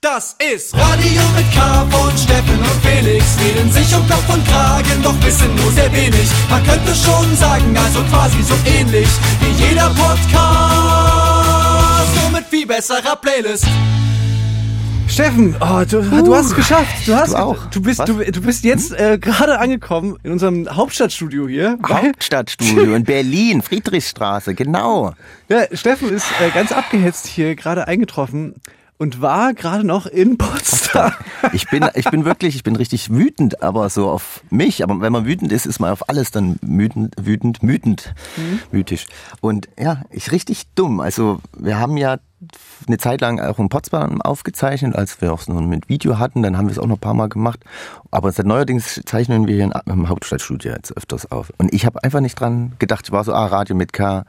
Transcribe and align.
Das 0.00 0.36
ist 0.38 0.76
Radio 0.76 1.22
mit 1.34 1.52
K 1.52 1.84
von 1.90 2.16
Steffen 2.16 2.56
und 2.56 2.86
Felix. 2.86 3.36
Reden 3.40 3.68
sich 3.72 3.92
um 3.96 4.06
Kopf 4.06 4.32
und 4.32 4.46
Kragen, 4.46 5.02
doch 5.02 5.20
wissen 5.24 5.52
nur 5.56 5.72
sehr 5.72 5.92
wenig. 5.92 6.30
Man 6.48 6.62
könnte 6.62 6.94
schon 6.94 7.34
sagen, 7.34 7.76
also 7.76 8.04
quasi 8.04 8.40
so 8.44 8.54
ähnlich 8.64 9.08
wie 9.40 9.50
jeder 9.64 9.90
Podcast. 9.90 10.22
Nur 12.14 12.30
mit 12.30 12.44
viel 12.48 12.64
besserer 12.64 13.16
Playlist. 13.16 13.66
Steffen, 15.08 15.56
oh, 15.60 15.82
du, 15.90 16.00
du 16.00 16.32
hast 16.32 16.46
es 16.46 16.54
geschafft. 16.54 16.94
Du 17.04 17.16
hast 17.16 17.32
Du 17.32 17.36
auch. 17.36 17.66
Du 17.66 17.82
bist, 17.82 17.98
du, 18.06 18.18
du 18.18 18.40
bist 18.40 18.62
jetzt 18.62 18.92
äh, 18.92 19.18
gerade 19.20 19.58
angekommen 19.58 20.16
in 20.22 20.30
unserem 20.30 20.68
Hauptstadtstudio 20.70 21.48
hier. 21.48 21.76
Hauptstadtstudio 21.84 22.94
in 22.94 23.02
Berlin, 23.02 23.62
Friedrichstraße, 23.62 24.54
genau. 24.54 25.14
Ja, 25.48 25.64
Steffen 25.72 26.10
ist 26.10 26.26
äh, 26.40 26.50
ganz 26.50 26.70
abgehetzt 26.70 27.26
hier 27.26 27.56
gerade 27.56 27.88
eingetroffen 27.88 28.54
und 28.98 29.22
war 29.22 29.54
gerade 29.54 29.84
noch 29.84 30.06
in 30.06 30.36
Potsdam. 30.38 31.12
Ich 31.52 31.68
bin, 31.70 31.88
ich 31.94 32.10
bin 32.10 32.24
wirklich, 32.24 32.56
ich 32.56 32.64
bin 32.64 32.74
richtig 32.76 33.10
wütend, 33.10 33.62
aber 33.62 33.88
so 33.90 34.10
auf 34.10 34.42
mich. 34.50 34.82
Aber 34.82 35.00
wenn 35.00 35.12
man 35.12 35.24
wütend 35.24 35.52
ist, 35.52 35.66
ist 35.66 35.78
man 35.78 35.90
auf 35.92 36.08
alles 36.08 36.30
dann 36.32 36.58
wütend, 36.62 37.14
wütend, 37.16 37.58
wütend, 37.62 38.12
mythisch. 38.72 39.06
Und 39.40 39.68
ja, 39.78 40.02
ich 40.10 40.32
richtig 40.32 40.64
dumm. 40.74 41.00
Also 41.00 41.40
wir 41.56 41.78
haben 41.78 41.96
ja 41.96 42.18
eine 42.86 42.98
Zeit 42.98 43.20
lang 43.20 43.40
auch 43.40 43.58
in 43.58 43.68
Potsdam 43.68 44.20
aufgezeichnet, 44.22 44.94
als 44.94 45.20
wir 45.20 45.32
auch 45.32 45.40
so 45.40 45.52
mit 45.54 45.88
Video 45.88 46.18
hatten. 46.18 46.42
Dann 46.42 46.56
haben 46.56 46.66
wir 46.66 46.72
es 46.72 46.78
auch 46.78 46.86
noch 46.86 46.96
ein 46.96 47.00
paar 47.00 47.14
Mal 47.14 47.28
gemacht. 47.28 47.60
Aber 48.10 48.30
seit 48.32 48.46
neuerdings 48.46 49.00
zeichnen 49.06 49.46
wir 49.46 49.54
hier 49.54 49.64
in- 49.64 49.92
im 49.92 50.08
Hauptstadtstudio 50.08 50.72
jetzt 50.72 50.96
öfters 50.96 51.30
auf. 51.30 51.52
Und 51.58 51.72
ich 51.72 51.86
habe 51.86 52.02
einfach 52.02 52.20
nicht 52.20 52.38
dran 52.38 52.72
gedacht. 52.78 53.06
Ich 53.06 53.12
war 53.12 53.22
so, 53.24 53.32
ah, 53.32 53.46
Radio 53.46 53.74
mit 53.76 53.92
K, 53.92 54.24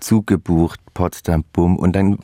Zug 0.00 0.26
gebucht, 0.26 0.80
Potsdam, 0.94 1.44
bumm. 1.52 1.76
Und 1.76 1.94
dann 1.96 2.18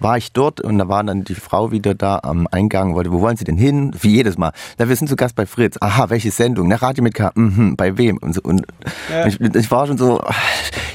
war 0.00 0.16
ich 0.18 0.32
dort 0.32 0.60
und 0.60 0.78
da 0.78 0.88
war 0.88 1.04
dann 1.04 1.22
die 1.24 1.34
Frau 1.34 1.70
wieder 1.70 1.94
da 1.94 2.20
am 2.22 2.48
Eingang, 2.50 2.94
wollte, 2.94 3.12
wo 3.12 3.20
wollen 3.20 3.36
Sie 3.36 3.44
denn 3.44 3.56
hin? 3.56 3.94
Wie 4.00 4.10
jedes 4.16 4.36
Mal. 4.36 4.52
Na, 4.78 4.88
wir 4.88 4.96
sind 4.96 5.08
zu 5.08 5.16
Gast 5.16 5.36
bei 5.36 5.46
Fritz. 5.46 5.76
Aha, 5.80 6.10
welche 6.10 6.30
Sendung? 6.30 6.68
Na, 6.68 6.76
Radio 6.76 7.04
mit 7.04 7.14
K. 7.14 7.30
Mhm, 7.34 7.76
bei 7.76 7.96
wem? 7.96 8.16
Und, 8.18 8.34
so, 8.34 8.40
und 8.42 8.66
Ja. 9.10 9.26
ich, 9.26 9.40
ich 9.40 9.70
war 9.70 9.86
schon 9.86 9.96
so, 9.98 10.20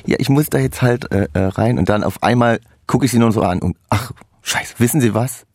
ja, 0.05 0.17
ich 0.19 0.30
muss 0.30 0.47
da 0.50 0.58
jetzt 0.58 0.81
halt 0.81 1.11
äh, 1.11 1.27
äh, 1.33 1.39
rein. 1.45 1.77
Und 1.77 1.88
dann 1.89 2.03
auf 2.03 2.22
einmal 2.22 2.59
gucke 2.88 3.05
ich 3.05 3.11
sie 3.11 3.19
nur 3.19 3.31
so 3.31 3.41
an 3.41 3.59
und 3.59 3.78
ach, 3.89 4.11
scheiße, 4.41 4.75
wissen 4.80 5.00
Sie 5.02 5.13
was? 5.13 5.45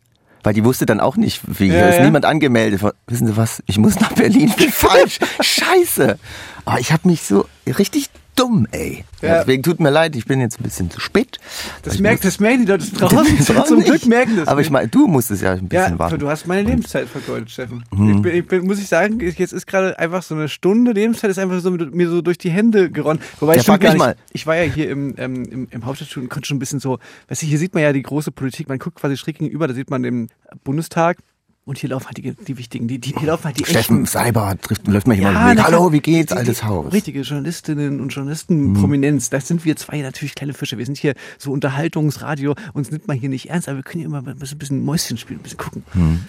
Weil 0.42 0.55
die 0.55 0.64
wusste 0.64 0.86
dann 0.86 1.00
auch 1.00 1.17
nicht, 1.17 1.42
wie 1.61 1.67
Ja, 1.67 1.75
hier 1.75 1.89
ist 1.91 1.98
ja. 1.98 2.05
niemand 2.06 2.25
angemeldet. 2.25 2.83
Wissen 3.06 3.27
Sie 3.27 3.36
was? 3.36 3.62
Ich 3.67 3.77
muss 3.77 4.00
nach 4.00 4.12
Berlin. 4.14 4.48
Falsch. 4.48 5.19
Scheiße. 5.41 6.19
Aber 6.64 6.80
ich 6.80 6.91
habe 6.92 7.06
mich 7.06 7.23
so 7.25 7.45
richtig 7.67 8.08
dumm, 8.36 8.67
ey. 8.73 9.05
Ja. 9.20 9.39
Deswegen 9.41 9.62
tut 9.62 9.81
mir 9.81 9.91
leid, 9.91 10.17
ich 10.17 10.25
bin 10.27 10.41
jetzt 10.41 10.61
ein 10.61 10.62
bisschen 10.62 10.91
zu 10.91 10.98
spät. 11.00 11.39
Das, 11.83 11.95
Ich 11.95 12.00
merkt, 12.00 12.25
muss- 12.25 12.33
das 12.34 12.41
merken 12.41 12.64
die 12.64 12.73
Leute 12.73 12.86
draußen. 12.91 13.67
Zum 13.67 13.81
Glück 13.84 14.06
merken 14.06 14.36
das. 14.36 14.48
Aber 14.48 14.61
ich 14.61 14.70
meine, 14.70 14.89
du 14.89 15.06
musstest 15.06 15.42
ja 15.42 15.53
ein 15.53 15.69
bisschen 15.69 15.92
Ja, 15.95 15.98
warten. 15.98 16.19
du 16.19 16.28
hast 16.28 16.47
meine 16.47 16.69
Lebenszeit 16.69 17.08
vergeudet, 17.08 17.51
Steffen. 17.51 17.84
Hm. 17.95 18.17
Ich 18.17 18.23
bin, 18.23 18.34
ich 18.34 18.47
bin, 18.47 18.67
muss 18.67 18.78
ich 18.78 18.89
sagen, 18.89 19.20
jetzt 19.20 19.53
ist 19.53 19.67
gerade 19.67 19.98
einfach 19.98 20.23
so 20.23 20.34
eine 20.34 20.48
Stunde 20.48 20.92
Lebenszeit 20.92 21.31
ist 21.31 21.39
einfach 21.39 21.61
so 21.61 21.70
mit, 21.70 21.95
mir 21.95 22.08
so 22.08 22.23
durch 22.23 22.39
die 22.39 22.51
Hände 22.51 22.91
geronnen. 22.91 23.20
Wobei 23.41 23.56
Ja, 23.56 23.62
stimmt 23.62 23.75
frag 23.75 23.81
gar 23.83 23.91
nicht. 23.91 23.98
mal. 23.98 24.17
Ich 24.33 24.47
war 24.47 24.56
ja 24.56 24.62
hier 24.62 24.89
im, 24.91 25.14
ähm, 25.19 25.45
im, 25.45 25.69
im 25.70 25.84
Hauptstadtstudio 25.86 26.25
und 26.25 26.31
konnte 26.31 26.47
schon 26.48 26.56
ein 26.56 26.61
bisschen 26.61 26.81
so, 26.81 26.98
weißt 27.28 27.42
du, 27.42 27.47
hier 27.47 27.58
sieht 27.58 27.75
man 27.75 27.83
ja 27.83 27.92
die 27.92 28.03
große 28.03 28.33
Politik. 28.33 28.69
Man 28.69 28.78
guckt 28.78 28.97
quasi 28.98 29.17
schräg 29.17 29.39
gegenüber, 29.39 29.69
da 29.69 29.75
sieht 29.75 29.91
man 29.91 30.03
den 30.03 30.28
Bundestag. 30.64 31.19
Und 31.66 31.78
hier 31.78 31.91
laufen 31.91 32.06
halt 32.06 32.16
die, 32.16 32.33
die 32.34 32.56
wichtigen, 32.58 32.89
die, 32.89 32.98
die, 32.98 33.14
hier 33.16 33.28
laufen 33.28 33.44
halt 33.44 33.61
die 33.61 33.64
Steffen 33.64 34.05
echten. 34.05 34.06
Cyber 34.06 34.56
trifft, 34.61 34.89
läuft 34.89 35.06
mir 35.06 35.14
jemand 35.14 35.36
Ja, 35.36 35.55
na 35.55 35.64
Hallo, 35.64 35.92
wie 35.92 36.00
geht's, 36.00 36.33
Die- 36.33 36.39
altes 36.39 36.64
Haus? 36.64 36.91
Richtige 36.92 37.20
Journalistinnen 37.20 38.00
und 38.00 38.08
Journalisten, 38.08 38.72
Prominenz. 38.75 39.28
Das 39.30 39.47
sind 39.47 39.64
wir 39.64 39.77
zwei 39.77 39.98
natürlich 40.00 40.34
kleine 40.34 40.55
Fische. 40.55 40.78
Wir 40.78 40.86
sind 40.86 40.97
hier 40.97 41.14
so 41.39 41.52
Unterhaltungsradio. 41.52 42.55
Uns 42.72 42.91
nimmt 42.91 43.06
man 43.06 43.17
hier 43.19 43.28
nicht 43.28 43.50
ernst, 43.50 43.69
aber 43.69 43.77
wir 43.77 43.83
können 43.84 44.00
hier 44.00 44.06
immer 44.08 44.27
ein 44.27 44.36
bisschen, 44.39 44.84
Mäuschen 44.84 45.19
spielen, 45.19 45.39
ein 45.41 45.42
bisschen 45.42 45.58
gucken. 45.58 45.84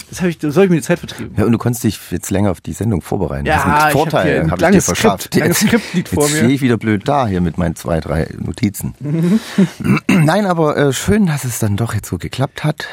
Das 0.09 0.19
habe 0.19 0.29
ich, 0.29 0.38
so 0.41 0.49
habe 0.53 0.65
ich 0.65 0.69
mir 0.69 0.75
die 0.75 0.81
Zeit 0.83 0.99
vertrieben. 0.99 1.33
Ja, 1.38 1.45
und 1.45 1.53
du 1.53 1.57
konntest 1.57 1.85
dich 1.85 1.97
jetzt 2.11 2.29
länger 2.29 2.51
auf 2.51 2.61
die 2.61 2.73
Sendung 2.73 3.01
vorbereiten. 3.01 3.45
Ja, 3.47 3.55
das 3.55 3.66
hab 3.66 3.91
Vorteile, 3.93 4.41
ein 4.41 4.51
habe 4.51 4.63
ich 4.66 4.69
dir 4.71 4.81
verschafft. 4.81 5.23
Skript, 5.23 5.35
langes 5.39 5.59
Skript 5.61 5.93
liegt 5.93 6.09
vor 6.09 6.23
jetzt 6.25 6.33
mir. 6.33 6.38
stehe 6.39 6.51
ich 6.53 6.61
wieder 6.61 6.77
blöd 6.77 7.07
da 7.07 7.25
hier 7.25 7.41
mit 7.41 7.57
meinen 7.57 7.75
zwei, 7.77 8.00
drei 8.01 8.27
Notizen. 8.38 8.94
Mhm. 9.00 9.39
Nein, 10.07 10.45
aber 10.45 10.75
äh, 10.77 10.94
schön, 10.94 11.25
dass 11.25 11.45
es 11.45 11.57
dann 11.59 11.77
doch 11.77 11.95
jetzt 11.95 12.09
so 12.09 12.17
geklappt 12.17 12.63
hat. 12.66 12.85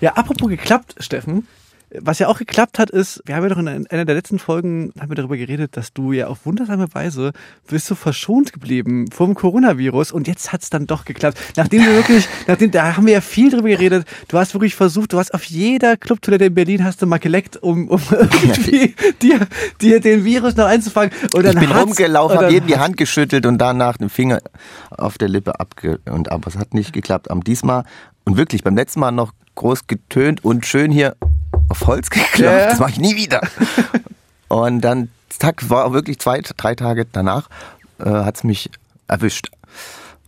Ja, 0.00 0.12
apropos 0.14 0.48
geklappt, 0.48 0.94
Steffen. 1.00 1.46
Was 2.00 2.18
ja 2.18 2.28
auch 2.28 2.38
geklappt 2.38 2.78
hat, 2.78 2.90
ist, 2.90 3.22
wir 3.26 3.36
haben 3.36 3.42
ja 3.42 3.50
doch 3.50 3.58
in 3.58 3.68
einer 3.68 4.04
der 4.04 4.14
letzten 4.14 4.38
Folgen 4.38 4.92
haben 4.98 5.10
wir 5.10 5.14
darüber 5.14 5.36
geredet, 5.36 5.76
dass 5.76 5.92
du 5.92 6.12
ja 6.12 6.28
auf 6.28 6.46
wundersame 6.46 6.86
Weise 6.94 7.32
bist 7.68 7.90
du 7.90 7.94
verschont 7.94 8.52
geblieben 8.52 9.10
vom 9.12 9.34
Coronavirus 9.34 10.12
und 10.12 10.26
jetzt 10.26 10.52
hat's 10.52 10.70
dann 10.70 10.86
doch 10.86 11.04
geklappt. 11.04 11.38
Nachdem 11.56 11.84
du 11.84 11.94
wirklich, 11.94 12.28
nachdem, 12.46 12.70
da 12.70 12.96
haben 12.96 13.06
wir 13.06 13.12
ja 13.12 13.20
viel 13.20 13.50
drüber 13.50 13.68
geredet, 13.68 14.06
du 14.28 14.38
hast 14.38 14.54
wirklich 14.54 14.74
versucht, 14.74 15.12
du 15.12 15.18
hast 15.18 15.34
auf 15.34 15.44
jeder 15.44 15.98
Clubtoilette 15.98 16.46
in 16.46 16.54
Berlin 16.54 16.84
hast 16.84 17.02
du 17.02 17.06
mal 17.06 17.18
geleckt, 17.18 17.58
um, 17.58 17.88
um 17.88 18.00
irgendwie 18.10 18.94
dir, 19.20 19.46
dir 19.80 20.00
den 20.00 20.24
Virus 20.24 20.56
noch 20.56 20.66
einzufangen. 20.66 21.12
Und 21.34 21.44
dann 21.44 21.54
Ich 21.54 21.60
bin 21.60 21.72
rumgelaufen, 21.72 22.38
habe 22.38 22.52
jedem 22.52 22.68
die 22.68 22.78
Hand 22.78 22.96
geschüttelt 22.96 23.44
und 23.44 23.58
danach 23.58 23.98
den 23.98 24.08
Finger 24.08 24.40
auf 24.90 25.18
der 25.18 25.28
Lippe 25.28 25.60
abge... 25.60 26.00
Und, 26.10 26.32
aber 26.32 26.48
es 26.48 26.56
hat 26.56 26.72
nicht 26.72 26.92
geklappt. 26.92 27.30
Am 27.30 27.44
diesmal, 27.44 27.84
und 28.24 28.36
wirklich, 28.36 28.62
beim 28.62 28.76
letzten 28.76 29.00
Mal 29.00 29.10
noch 29.10 29.32
groß 29.56 29.86
getönt 29.86 30.44
und 30.44 30.64
schön 30.64 30.90
hier 30.90 31.16
auf 31.68 31.86
Holz 31.86 32.10
geklopft. 32.10 32.38
Ja. 32.38 32.66
Das 32.66 32.78
mache 32.78 32.90
ich 32.92 32.98
nie 33.00 33.16
wieder. 33.16 33.40
und 34.48 34.80
dann, 34.80 35.10
zack, 35.28 35.68
war 35.70 35.92
wirklich 35.92 36.18
zwei, 36.18 36.40
drei 36.40 36.74
Tage 36.74 37.06
danach, 37.10 37.48
äh, 37.98 38.10
hat's 38.10 38.44
mich 38.44 38.70
erwischt. 39.08 39.50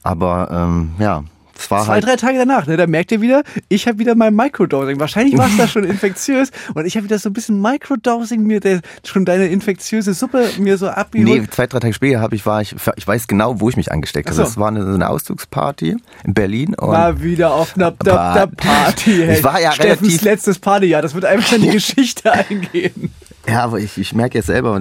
Aber 0.03 0.49
ähm, 0.51 0.95
ja, 0.99 1.25
es 1.65 1.71
war 1.71 1.85
Zwei, 1.85 1.95
halt... 1.95 2.07
drei 2.07 2.17
Tage 2.17 2.39
danach, 2.39 2.67
ne, 2.67 2.77
da 2.77 2.87
merkt 2.87 3.13
ihr 3.13 3.21
wieder, 3.21 3.43
ich 3.69 3.87
habe 3.89 3.99
wieder 3.99 4.15
mein 4.15 4.35
Microdosing. 4.35 5.01
Wahrscheinlich 5.01 5.37
war 5.39 5.47
es 5.47 5.57
da 5.57 5.67
schon 5.69 5.85
infektiös 5.85 6.51
und 6.75 6.87
ich 6.87 6.97
habe 6.97 7.05
wieder 7.05 7.19
so 7.19 7.31
ein 7.31 7.33
bisschen 7.33 7.61
Microdosing 7.61 8.43
mir 8.43 8.61
der, 8.61 8.81
schon 9.05 9.25
deine 9.25 9.47
infektiöse 9.47 10.15
Suppe 10.15 10.49
mir 10.59 10.79
so 10.79 10.89
abgeholt. 10.89 11.43
Nee, 11.43 11.49
zwei, 11.51 11.67
drei 11.67 11.81
Tage 11.81 11.95
später 11.95 12.21
habe 12.21 12.37
ich, 12.37 12.45
war 12.47 12.61
ich, 12.61 12.75
ich 12.97 13.07
weiß 13.07 13.27
genau, 13.27 13.61
wo 13.61 13.69
ich 13.69 13.77
mich 13.77 13.91
angesteckt 13.93 14.29
habe. 14.29 14.37
So. 14.37 14.43
Das 14.43 14.57
war 14.59 14.69
eine, 14.69 14.85
so 14.85 14.93
eine 14.93 15.09
Auszugsparty 15.09 15.97
in 16.25 16.35
Berlin. 16.35 16.75
Und 16.75 16.91
Mal 16.91 17.23
wieder 17.23 17.55
auf 17.55 17.77
einer 17.77 17.91
da, 17.93 18.35
da 18.35 18.47
Party. 18.47 19.23
Hey. 19.25 19.39
Ich 19.39 19.45
war 19.45 19.61
ja 19.61 19.73
Steffens 19.73 20.01
relativ- 20.01 20.23
letztes 20.23 20.59
Partyjahr. 20.59 21.03
Das 21.03 21.15
wird 21.15 21.25
einfach 21.25 21.53
in 21.53 21.63
die 21.63 21.71
Geschichte 21.73 22.31
eingehen. 22.33 23.11
Ja, 23.47 23.65
aber 23.65 23.79
ich, 23.79 23.99
ich 23.99 24.15
merke 24.15 24.39
jetzt 24.39 24.47
selber, 24.47 24.81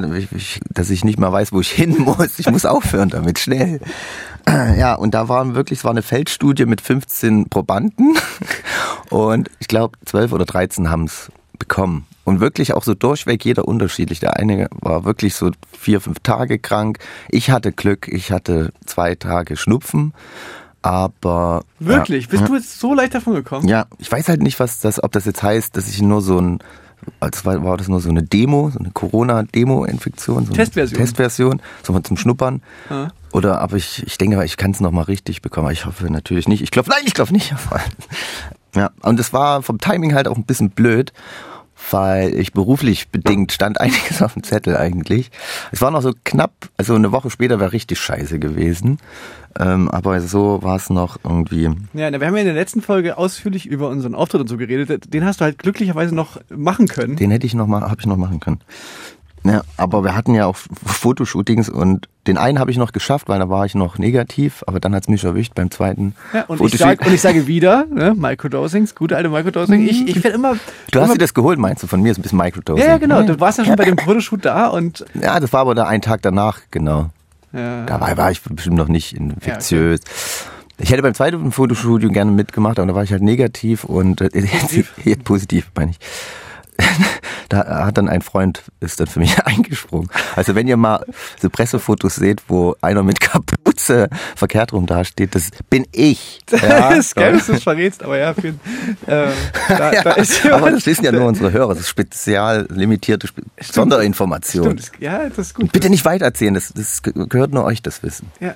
dass 0.69 0.89
ich 0.89 1.03
nicht 1.03 1.19
mehr 1.19 1.31
weiß, 1.31 1.51
wo 1.51 1.59
ich 1.59 1.69
hin 1.69 1.97
muss. 1.99 2.39
Ich 2.39 2.49
muss 2.49 2.65
aufhören 2.65 3.09
damit, 3.09 3.39
schnell. 3.39 3.81
Ja, 4.77 4.95
und 4.95 5.13
da 5.13 5.29
waren 5.29 5.55
wirklich, 5.55 5.79
es 5.79 5.85
war 5.85 5.91
eine 5.91 6.01
Feldstudie 6.01 6.65
mit 6.65 6.81
15 6.81 7.49
Probanden 7.49 8.17
und 9.09 9.49
ich 9.59 9.67
glaube 9.67 9.97
12 10.05 10.31
oder 10.33 10.45
13 10.45 10.89
haben 10.89 11.05
es 11.05 11.31
bekommen. 11.59 12.05
Und 12.25 12.39
wirklich 12.39 12.73
auch 12.73 12.83
so 12.83 12.93
durchweg 12.93 13.43
jeder 13.43 13.67
unterschiedlich. 13.67 14.19
Der 14.21 14.37
eine 14.37 14.67
war 14.79 15.03
wirklich 15.03 15.35
so 15.35 15.51
vier, 15.77 15.99
fünf 15.99 16.19
Tage 16.21 16.57
krank. 16.57 16.99
Ich 17.29 17.49
hatte 17.51 17.73
Glück, 17.73 18.07
ich 18.07 18.31
hatte 18.31 18.71
zwei 18.85 19.15
Tage 19.15 19.57
Schnupfen. 19.57 20.13
Aber 20.81 21.63
Wirklich? 21.79 22.25
Ja, 22.25 22.31
Bist 22.31 22.47
du 22.47 22.55
jetzt 22.55 22.79
so 22.79 22.93
leicht 22.93 23.15
davon 23.15 23.33
gekommen? 23.35 23.67
ja, 23.67 23.85
ich 23.99 24.11
weiß 24.11 24.27
halt 24.29 24.41
nicht, 24.41 24.59
was 24.59 24.79
das, 24.79 25.01
ob 25.03 25.11
das 25.13 25.25
jetzt 25.25 25.41
heißt, 25.43 25.75
dass 25.75 25.87
ich 25.89 26.01
nur 26.01 26.21
so 26.21 26.39
ein, 26.39 26.59
als 27.19 27.45
war, 27.45 27.63
war 27.63 27.77
das 27.77 27.87
nur 27.87 27.99
so 28.01 28.09
eine 28.09 28.23
Demo, 28.23 28.69
so 28.69 28.79
eine 28.79 28.91
Corona-Demo-Infektion, 28.91 30.45
so 30.45 30.49
eine 30.51 30.57
Testversion. 30.57 30.99
Testversion, 30.99 31.61
so 31.83 31.93
mal 31.93 32.03
zum 32.03 32.17
Schnuppern. 32.17 32.61
Ja. 32.89 33.09
Oder 33.33 33.59
aber 33.59 33.77
ich, 33.77 34.03
ich 34.05 34.17
denke, 34.17 34.43
ich 34.45 34.57
kann 34.57 34.71
es 34.71 34.79
noch 34.79 34.91
mal 34.91 35.01
richtig 35.01 35.41
bekommen. 35.41 35.65
Aber 35.65 35.73
ich 35.73 35.85
hoffe 35.85 36.05
natürlich 36.11 36.47
nicht. 36.47 36.61
Ich 36.61 36.71
glaube, 36.71 36.89
nein, 36.89 37.01
ich 37.05 37.13
glaube 37.13 37.33
nicht. 37.33 37.53
Ja, 38.75 38.89
und 39.03 39.19
es 39.19 39.33
war 39.33 39.61
vom 39.61 39.77
Timing 39.77 40.15
halt 40.15 40.27
auch 40.27 40.35
ein 40.35 40.45
bisschen 40.45 40.71
blöd, 40.71 41.13
weil 41.91 42.33
ich 42.33 42.53
beruflich 42.53 43.09
bedingt 43.09 43.51
stand 43.51 43.79
einiges 43.81 44.23
auf 44.23 44.33
dem 44.33 44.41
Zettel 44.41 44.75
eigentlich. 44.75 45.29
Es 45.71 45.79
war 45.79 45.91
noch 45.91 46.01
so 46.01 46.11
knapp, 46.23 46.51
also 46.75 46.95
eine 46.95 47.11
Woche 47.11 47.29
später 47.29 47.59
wäre 47.59 47.71
richtig 47.71 47.99
scheiße 47.99 48.39
gewesen. 48.39 48.97
Ähm, 49.59 49.89
aber 49.89 50.19
so 50.21 50.63
war 50.63 50.75
es 50.77 50.89
noch 50.89 51.19
irgendwie. 51.23 51.69
Ja, 51.93 52.11
wir 52.19 52.25
haben 52.25 52.33
ja 52.33 52.41
in 52.41 52.45
der 52.45 52.55
letzten 52.55 52.81
Folge 52.81 53.15
ausführlich 53.15 53.67
über 53.67 53.89
unseren 53.89 54.15
Auftritt 54.15 54.41
und 54.41 54.47
so 54.47 54.57
geredet. 54.57 55.13
Den 55.13 55.23
hast 55.23 55.39
du 55.39 55.45
halt 55.45 55.59
glücklicherweise 55.59 56.15
noch 56.15 56.41
machen 56.49 56.87
können. 56.87 57.15
Den 57.15 57.29
hätte 57.29 57.45
ich 57.45 57.53
noch 57.53 57.67
mal, 57.67 57.81
habe 57.81 57.97
ich 57.99 58.07
noch 58.07 58.17
machen 58.17 58.39
können. 58.39 58.61
Ja, 59.45 59.61
aber 59.75 60.03
wir 60.03 60.15
hatten 60.15 60.33
ja 60.33 60.45
auch 60.45 60.55
Fotoshootings 60.55 61.67
und 61.67 62.07
den 62.27 62.37
einen 62.37 62.59
habe 62.59 62.71
ich 62.71 62.77
noch 62.77 62.93
geschafft, 62.93 63.27
weil 63.27 63.39
da 63.39 63.49
war 63.49 63.65
ich 63.65 63.75
noch 63.75 63.97
negativ, 63.97 64.63
aber 64.67 64.79
dann 64.79 64.95
hat's 64.95 65.09
mich 65.09 65.23
erwischt 65.23 65.53
beim 65.55 65.69
zweiten. 65.69 66.15
Ja, 66.33 66.45
und, 66.47 66.61
ich 66.61 66.77
sag, 66.77 67.05
und 67.05 67.13
ich 67.13 67.19
sage 67.19 67.45
wieder, 67.47 67.85
ne, 67.93 68.13
Microdosings, 68.15 68.95
gute 68.95 69.17
alte 69.17 69.27
Microdosing. 69.27 69.85
Ich, 69.85 70.07
ich 70.07 70.23
werde 70.23 70.35
immer. 70.35 70.53
du 70.91 70.99
hast 70.99 71.07
immer, 71.07 71.15
dir 71.15 71.19
das 71.19 71.33
geholt, 71.33 71.59
meinst 71.59 71.83
du? 71.83 71.87
Von 71.87 72.01
mir 72.01 72.11
ist 72.11 72.19
ein 72.19 72.21
bisschen 72.21 72.37
Microdosing. 72.37 72.85
Ja, 72.85 72.91
ja, 72.91 72.97
genau. 72.97 73.21
Du 73.23 73.37
warst 73.39 73.57
ja 73.57 73.65
schon 73.65 73.75
bei 73.75 73.85
dem 73.85 73.97
Fotoshoot 74.05 74.45
da 74.45 74.67
und. 74.67 75.05
Ja, 75.13 75.39
das 75.39 75.51
war 75.51 75.61
aber 75.61 75.75
der 75.75 75.87
einen 75.87 76.01
Tag 76.01 76.21
danach, 76.21 76.59
genau. 76.71 77.09
Ja. 77.51 77.85
Dabei 77.85 78.15
war 78.15 78.31
ich 78.31 78.41
bestimmt 78.41 78.77
noch 78.77 78.87
nicht 78.87 79.13
infektiös. 79.15 79.99
Ich 80.79 80.91
hätte 80.91 81.01
beim 81.01 81.13
zweiten 81.13 81.51
Fotoshooting 81.51 82.13
gerne 82.13 82.31
mitgemacht, 82.31 82.79
aber 82.79 82.87
da 82.87 82.95
war 82.95 83.03
ich 83.03 83.11
halt 83.11 83.21
negativ 83.21 83.83
und 83.83 84.21
äh, 84.21 84.29
ja, 85.03 85.15
positiv 85.23 85.69
meine 85.75 85.91
ich. 85.91 85.99
Da 87.53 87.85
hat 87.85 87.97
dann 87.97 88.09
ein 88.09 88.21
Freund, 88.21 88.63
ist 88.79 88.99
dann 88.99 89.07
für 89.07 89.19
mich 89.19 89.37
eingesprungen. 89.45 90.09
Also 90.35 90.55
wenn 90.55 90.67
ihr 90.67 90.77
mal 90.77 91.05
so 91.41 91.49
Pressefotos 91.49 92.15
seht, 92.15 92.41
wo 92.47 92.75
einer 92.81 93.03
mit 93.03 93.19
Kapuze 93.19 94.09
verkehrt 94.35 94.73
rum 94.73 94.85
dasteht, 94.85 95.35
das 95.35 95.49
bin 95.69 95.85
ich. 95.91 96.41
Ja, 96.63 96.89
das 96.89 97.07
ist 97.07 97.15
geil, 97.15 97.33
dass 97.33 97.47
du 97.47 97.53
es 97.53 97.63
verrätst, 97.63 98.03
aber 98.03 98.17
ja, 98.17 98.33
für, 98.33 98.47
äh, 98.47 98.53
da, 99.05 99.93
ja, 99.93 100.01
da 100.01 100.11
ist 100.13 100.45
aber 100.45 100.71
das 100.71 100.85
wissen 100.85 101.03
ja 101.03 101.11
nur 101.11 101.25
unsere 101.25 101.51
Hörer, 101.51 101.69
das 101.69 101.81
ist 101.81 101.89
spezial 101.89 102.65
limitierte 102.69 103.27
Spe 103.27 103.41
Stimmt, 103.59 103.73
Sonderinformation. 103.73 104.79
Stimmt, 104.79 105.01
ja, 105.01 105.27
das 105.27 105.37
ist 105.37 105.55
gut. 105.55 105.71
Bitte 105.71 105.89
nicht 105.89 106.05
weitererzählen, 106.05 106.53
das, 106.53 106.71
das 106.73 107.01
gehört 107.03 107.51
nur 107.51 107.65
euch, 107.65 107.81
das 107.81 108.01
Wissen. 108.01 108.31
Ja, 108.39 108.47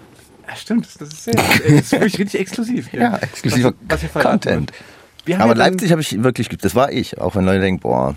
ja 0.48 0.56
stimmt, 0.56 0.88
das 1.00 1.10
ist, 1.10 1.24
sehr, 1.26 1.34
das 1.34 1.60
ist 1.60 1.92
wirklich 1.92 2.20
richtig 2.20 2.40
exklusiv. 2.40 2.94
Ja, 2.94 3.00
ja 3.00 3.18
exklusiver 3.18 3.74
was, 3.90 4.02
was 4.14 4.24
Content. 4.24 4.72
Aber 5.36 5.56
Leipzig 5.56 5.92
habe 5.92 6.02
ich 6.02 6.24
wirklich, 6.24 6.48
das 6.50 6.76
war 6.76 6.92
ich, 6.92 7.20
auch 7.20 7.36
wenn 7.36 7.46
Leute 7.46 7.60
denken, 7.60 7.82
boah, 7.82 8.16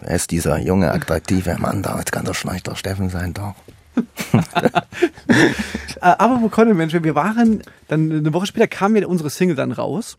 er 0.00 0.16
ist 0.16 0.30
dieser 0.30 0.58
junge, 0.58 0.92
attraktive 0.92 1.56
Mann 1.58 1.82
da, 1.82 1.98
jetzt 1.98 2.12
kann 2.12 2.24
doch 2.24 2.34
Schneider 2.34 2.76
Steffen 2.76 3.10
sein, 3.10 3.34
doch. 3.34 3.54
Aber 6.00 6.40
wo 6.40 6.48
konnte 6.48 6.74
Mensch, 6.74 6.94
wir 6.94 7.14
waren, 7.14 7.62
dann 7.88 8.10
eine 8.10 8.32
Woche 8.32 8.46
später 8.46 8.68
kam 8.68 8.92
mir 8.92 9.08
unsere 9.08 9.30
Single 9.30 9.56
dann 9.56 9.72
raus. 9.72 10.18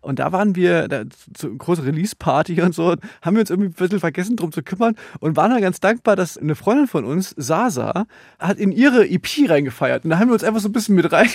Und 0.00 0.20
da 0.20 0.30
waren 0.30 0.54
wir, 0.54 0.86
da, 0.86 1.02
zu 1.34 1.56
große 1.56 1.84
Release-Party 1.84 2.60
und 2.62 2.72
so, 2.76 2.94
haben 3.22 3.34
wir 3.34 3.40
uns 3.40 3.50
irgendwie 3.50 3.70
ein 3.70 3.72
bisschen 3.72 3.98
vergessen, 3.98 4.36
drum 4.36 4.52
zu 4.52 4.62
kümmern 4.62 4.94
und 5.18 5.36
waren 5.36 5.50
dann 5.50 5.60
ganz 5.60 5.80
dankbar, 5.80 6.14
dass 6.14 6.38
eine 6.38 6.54
Freundin 6.54 6.86
von 6.86 7.04
uns, 7.04 7.34
Sasa, 7.36 8.06
hat 8.38 8.58
in 8.58 8.70
ihre 8.70 9.08
EP 9.08 9.26
reingefeiert. 9.48 10.04
Und 10.04 10.10
da 10.10 10.20
haben 10.20 10.28
wir 10.28 10.34
uns 10.34 10.44
einfach 10.44 10.60
so 10.60 10.68
ein 10.68 10.72
bisschen 10.72 10.94
mit 10.94 11.10
rein, 11.10 11.28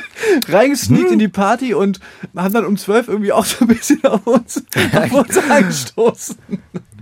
reingesneakt 0.48 1.06
hm. 1.06 1.12
in 1.12 1.18
die 1.20 1.28
Party 1.28 1.74
und 1.74 2.00
haben 2.34 2.52
dann 2.52 2.64
um 2.64 2.76
zwölf 2.76 3.06
irgendwie 3.06 3.30
auch 3.30 3.44
so 3.44 3.64
ein 3.64 3.68
bisschen 3.68 4.04
auf 4.04 4.26
uns, 4.26 4.64
auf 4.92 5.12
uns 5.12 5.38
angestoßen 5.38 6.36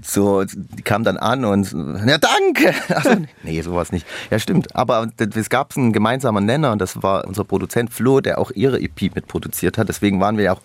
so, 0.07 0.45
die 0.45 0.83
kam 0.83 1.03
dann 1.03 1.17
an 1.17 1.45
und, 1.45 1.73
ja, 2.07 2.19
danke. 2.19 2.75
Also, 2.89 3.23
nee, 3.43 3.61
sowas 3.63 3.91
nicht. 3.91 4.07
Ja, 4.31 4.39
stimmt. 4.39 4.77
Aber 4.77 5.09
es 5.19 5.49
gab 5.49 5.77
einen 5.77 5.93
gemeinsamen 5.93 6.45
Nenner 6.45 6.73
und 6.73 6.79
das 6.81 7.03
war 7.03 7.27
unser 7.27 7.45
Produzent 7.45 7.93
Flo, 7.93 8.21
der 8.21 8.39
auch 8.39 8.51
ihre 8.51 8.81
EP 8.81 9.15
mitproduziert 9.15 9.79
hat. 9.79 9.89
Deswegen 9.89 10.21
waren 10.21 10.37
wir 10.37 10.45
ja 10.45 10.53
auch 10.53 10.61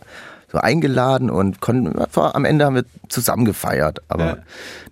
so 0.51 0.57
eingeladen 0.57 1.29
und 1.29 1.61
konnten, 1.61 1.93
am 2.15 2.45
Ende 2.45 2.65
haben 2.65 2.75
wir 2.75 2.85
zusammen 3.07 3.45
gefeiert. 3.45 4.01
Aber 4.07 4.25
ja. 4.25 4.37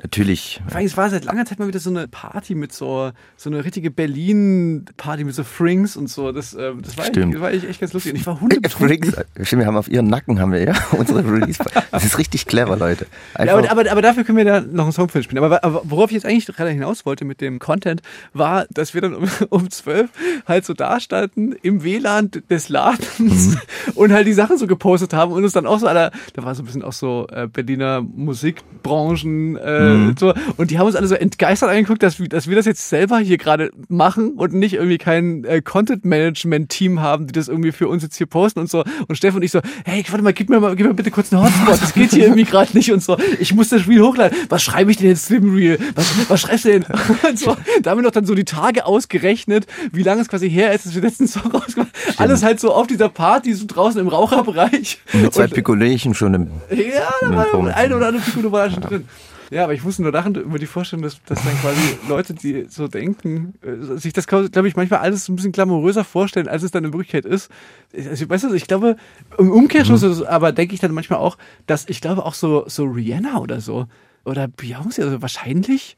natürlich. 0.04 0.62
Es 0.80 0.98
war 0.98 1.10
seit 1.10 1.26
langer 1.26 1.46
Zeit 1.46 1.60
mal 1.60 1.68
wieder 1.68 1.80
so 1.80 1.90
eine 1.90 2.08
Party 2.08 2.54
mit 2.54 2.74
so, 2.74 3.12
so 3.38 3.50
eine 3.50 3.66
richtige 3.66 3.90
Berlin-Party 3.90 5.24
mit 5.24 5.34
so 5.34 5.44
Frings 5.44 5.98
und 5.98 6.10
so. 6.10 6.32
Das, 6.32 6.54
äh, 6.54 6.74
das 6.82 6.98
war, 6.98 7.06
Stimmt. 7.06 7.34
Echt, 7.34 7.42
war 7.42 7.52
echt 7.52 7.80
ganz 7.80 7.94
lustig. 7.94 8.14
Und 8.14 8.20
ich 8.20 8.28
war 8.28 8.38
Frings, 8.70 9.16
stimmt, 9.42 9.62
wir 9.62 9.68
haben 9.68 9.78
auf 9.78 9.90
ihren 9.90 10.08
Nacken 10.08 10.40
haben 10.40 10.52
wir 10.52 10.64
ja 10.64 10.74
unsere 10.92 11.20
Release. 11.20 11.64
Das 11.92 12.06
ist 12.06 12.18
richtig 12.20 12.46
clever, 12.46 12.78
Leute. 12.78 13.08
Ja, 13.38 13.56
aber, 13.56 13.72
aber, 13.72 13.92
aber, 13.92 14.02
dafür 14.02 14.24
können 14.24 14.38
wir 14.38 14.46
da 14.46 14.62
noch 14.62 14.84
einen 14.84 14.94
Song 14.94 15.10
für 15.10 15.24
spielen. 15.24 15.44
Aber, 15.44 15.64
aber 15.64 15.82
worauf 15.86 16.12
ich 16.12 16.16
jetzt 16.16 16.26
eigentlich 16.26 16.46
gerade 16.46 16.70
hinaus 16.70 17.06
wollte 17.06 17.26
mit 17.26 17.42
dem 17.42 17.58
Content, 17.58 18.02
war, 18.34 18.66
dass 18.70 18.94
wir 18.94 19.02
dann 19.02 19.16
um, 19.16 19.30
um 19.50 19.70
12 19.70 20.10
halt 20.48 20.66
so 20.66 20.74
da 20.74 21.00
standen 21.00 21.54
im 21.64 21.84
WLAN 21.84 22.30
des 22.50 22.70
Ladens 22.70 23.18
mhm. 23.20 23.58
und 23.96 24.14
halt 24.14 24.28
die 24.28 24.34
Sachen 24.34 24.58
so 24.58 24.68
gepostet 24.68 25.14
haben 25.14 25.32
und 25.32 25.47
uns 25.48 25.54
dann 25.54 25.66
auch 25.66 25.80
so 25.80 25.88
alle, 25.88 26.12
da 26.34 26.44
war 26.44 26.56
so 26.56 26.64
ein 26.64 26.66
bisschen 26.66 26.84
auch 26.84 26.94
so 26.94 27.28
äh, 27.32 27.48
Berliner 27.48 28.02
Musikbranchen 28.02 29.58
äh, 29.58 29.90
mhm. 29.90 30.16
so, 30.18 30.34
und 30.58 30.72
die 30.72 30.80
haben 30.80 30.88
uns 30.88 30.96
alle 30.96 31.08
so 31.08 31.16
entgeistert 31.16 31.70
angeguckt, 31.70 32.04
dass, 32.04 32.18
dass 32.30 32.48
wir 32.48 32.56
das 32.56 32.66
jetzt 32.66 32.90
selber 32.90 33.20
hier 33.20 33.38
gerade 33.38 33.72
machen 33.88 34.32
und 34.32 34.54
nicht 34.54 34.74
irgendwie 34.74 34.98
kein 34.98 35.44
äh, 35.44 35.62
Content-Management-Team 35.62 37.00
haben, 37.00 37.28
die 37.28 37.34
das 37.34 37.48
irgendwie 37.48 37.72
für 37.72 37.88
uns 37.88 38.04
jetzt 38.04 38.18
hier 38.18 38.28
posten 38.28 38.60
und 38.60 38.70
so. 38.70 38.84
Und 39.08 39.16
Steffen 39.16 39.38
und 39.38 39.44
ich 39.44 39.52
so, 39.52 39.62
hey, 39.86 40.04
warte 40.10 40.24
mal, 40.24 40.34
gib 40.34 40.50
mir 40.50 40.60
mal, 40.60 40.76
gib 40.76 40.88
mir 40.88 40.94
bitte 40.94 41.12
kurz 41.12 41.34
einen 41.34 41.44
Hotspot, 41.44 41.82
das 41.82 41.94
geht 41.94 42.12
hier 42.12 42.26
irgendwie 42.26 42.44
gerade 42.44 42.76
nicht 42.76 42.92
und 42.92 43.04
so. 43.04 43.18
Ich 43.40 43.54
muss 43.54 43.70
das 43.70 43.88
Reel 43.88 44.02
hochladen. 44.02 44.38
Was 44.50 44.64
schreibe 44.64 44.92
ich 44.92 44.98
denn 44.98 45.08
jetzt 45.08 45.30
im 45.32 45.54
Reel? 45.54 45.80
Was, 45.96 46.30
was 46.30 46.42
schreibst 46.42 46.66
du 46.66 46.70
denn? 46.70 46.86
Und 47.28 47.40
so. 47.40 47.56
Da 47.82 47.92
haben 47.92 48.00
wir 48.00 48.04
noch 48.04 48.12
dann 48.12 48.26
so 48.26 48.36
die 48.36 48.46
Tage 48.46 48.86
ausgerechnet, 48.86 49.68
wie 49.92 50.04
lange 50.04 50.22
es 50.22 50.28
quasi 50.28 50.50
her 50.50 50.74
ist, 50.74 50.86
dass 50.86 50.96
wir 50.96 51.02
letzten 51.02 51.28
Song 51.28 51.52
rausgemacht 51.52 51.92
haben. 52.08 52.18
Alles 52.18 52.44
halt 52.44 52.60
so 52.60 52.74
auf 52.74 52.88
dieser 52.88 53.10
Party, 53.10 53.54
so 53.54 53.66
draußen 53.68 54.00
im 54.00 54.08
Raucherbereich. 54.08 55.00
Mit 55.14 55.34
zwei 55.38 55.48
Picolation 55.48 56.14
schon 56.14 56.34
im. 56.34 56.48
Ja, 56.70 57.10
da 57.22 57.36
war 57.36 57.76
ein 57.76 57.94
oder 57.94 58.08
andere 58.08 58.24
Piccolo 58.24 58.52
war 58.52 58.70
schon 58.70 58.82
drin. 58.82 59.08
Ja, 59.50 59.64
aber 59.64 59.74
ich 59.74 59.84
muss 59.84 59.98
nur 59.98 60.12
lachen 60.12 60.36
über 60.36 60.60
die 60.60 60.66
Vorstellung, 60.66 61.04
dass, 61.04 61.24
dass 61.24 61.42
dann 61.42 61.58
quasi 61.62 61.98
Leute, 62.10 62.34
die 62.34 62.66
so 62.68 62.88
denken, 62.88 63.54
äh, 63.62 63.98
sich 63.98 64.12
das, 64.12 64.28
glaube 64.28 64.68
ich, 64.68 64.76
manchmal 64.76 65.00
alles 65.00 65.30
ein 65.30 65.38
bisschen 65.38 65.54
glamouröser 65.54 66.04
vorstellen, 66.04 66.50
als 66.50 66.64
es 66.64 66.72
dann 66.72 66.84
in 66.84 66.92
Wirklichkeit 66.92 67.26
ist. 67.26 67.50
Also, 67.96 68.30
weißt 68.30 68.46
du, 68.46 68.54
ich 68.54 68.68
glaube, 68.68 68.98
im 69.38 69.52
Umkehrschluss, 69.52 70.02
mhm. 70.04 70.26
aber 70.26 70.52
denke 70.52 70.74
ich 70.74 70.82
dann 70.82 70.92
manchmal 70.92 71.20
auch, 71.20 71.38
dass 71.66 71.86
ich 71.88 72.02
glaube 72.02 72.26
auch 72.26 72.34
so, 72.34 72.66
so 72.68 72.84
Rihanna 72.84 73.38
oder 73.38 73.62
so, 73.62 73.88
oder 74.26 74.46
Beyoncé, 74.46 75.04
also 75.04 75.22
wahrscheinlich 75.22 75.98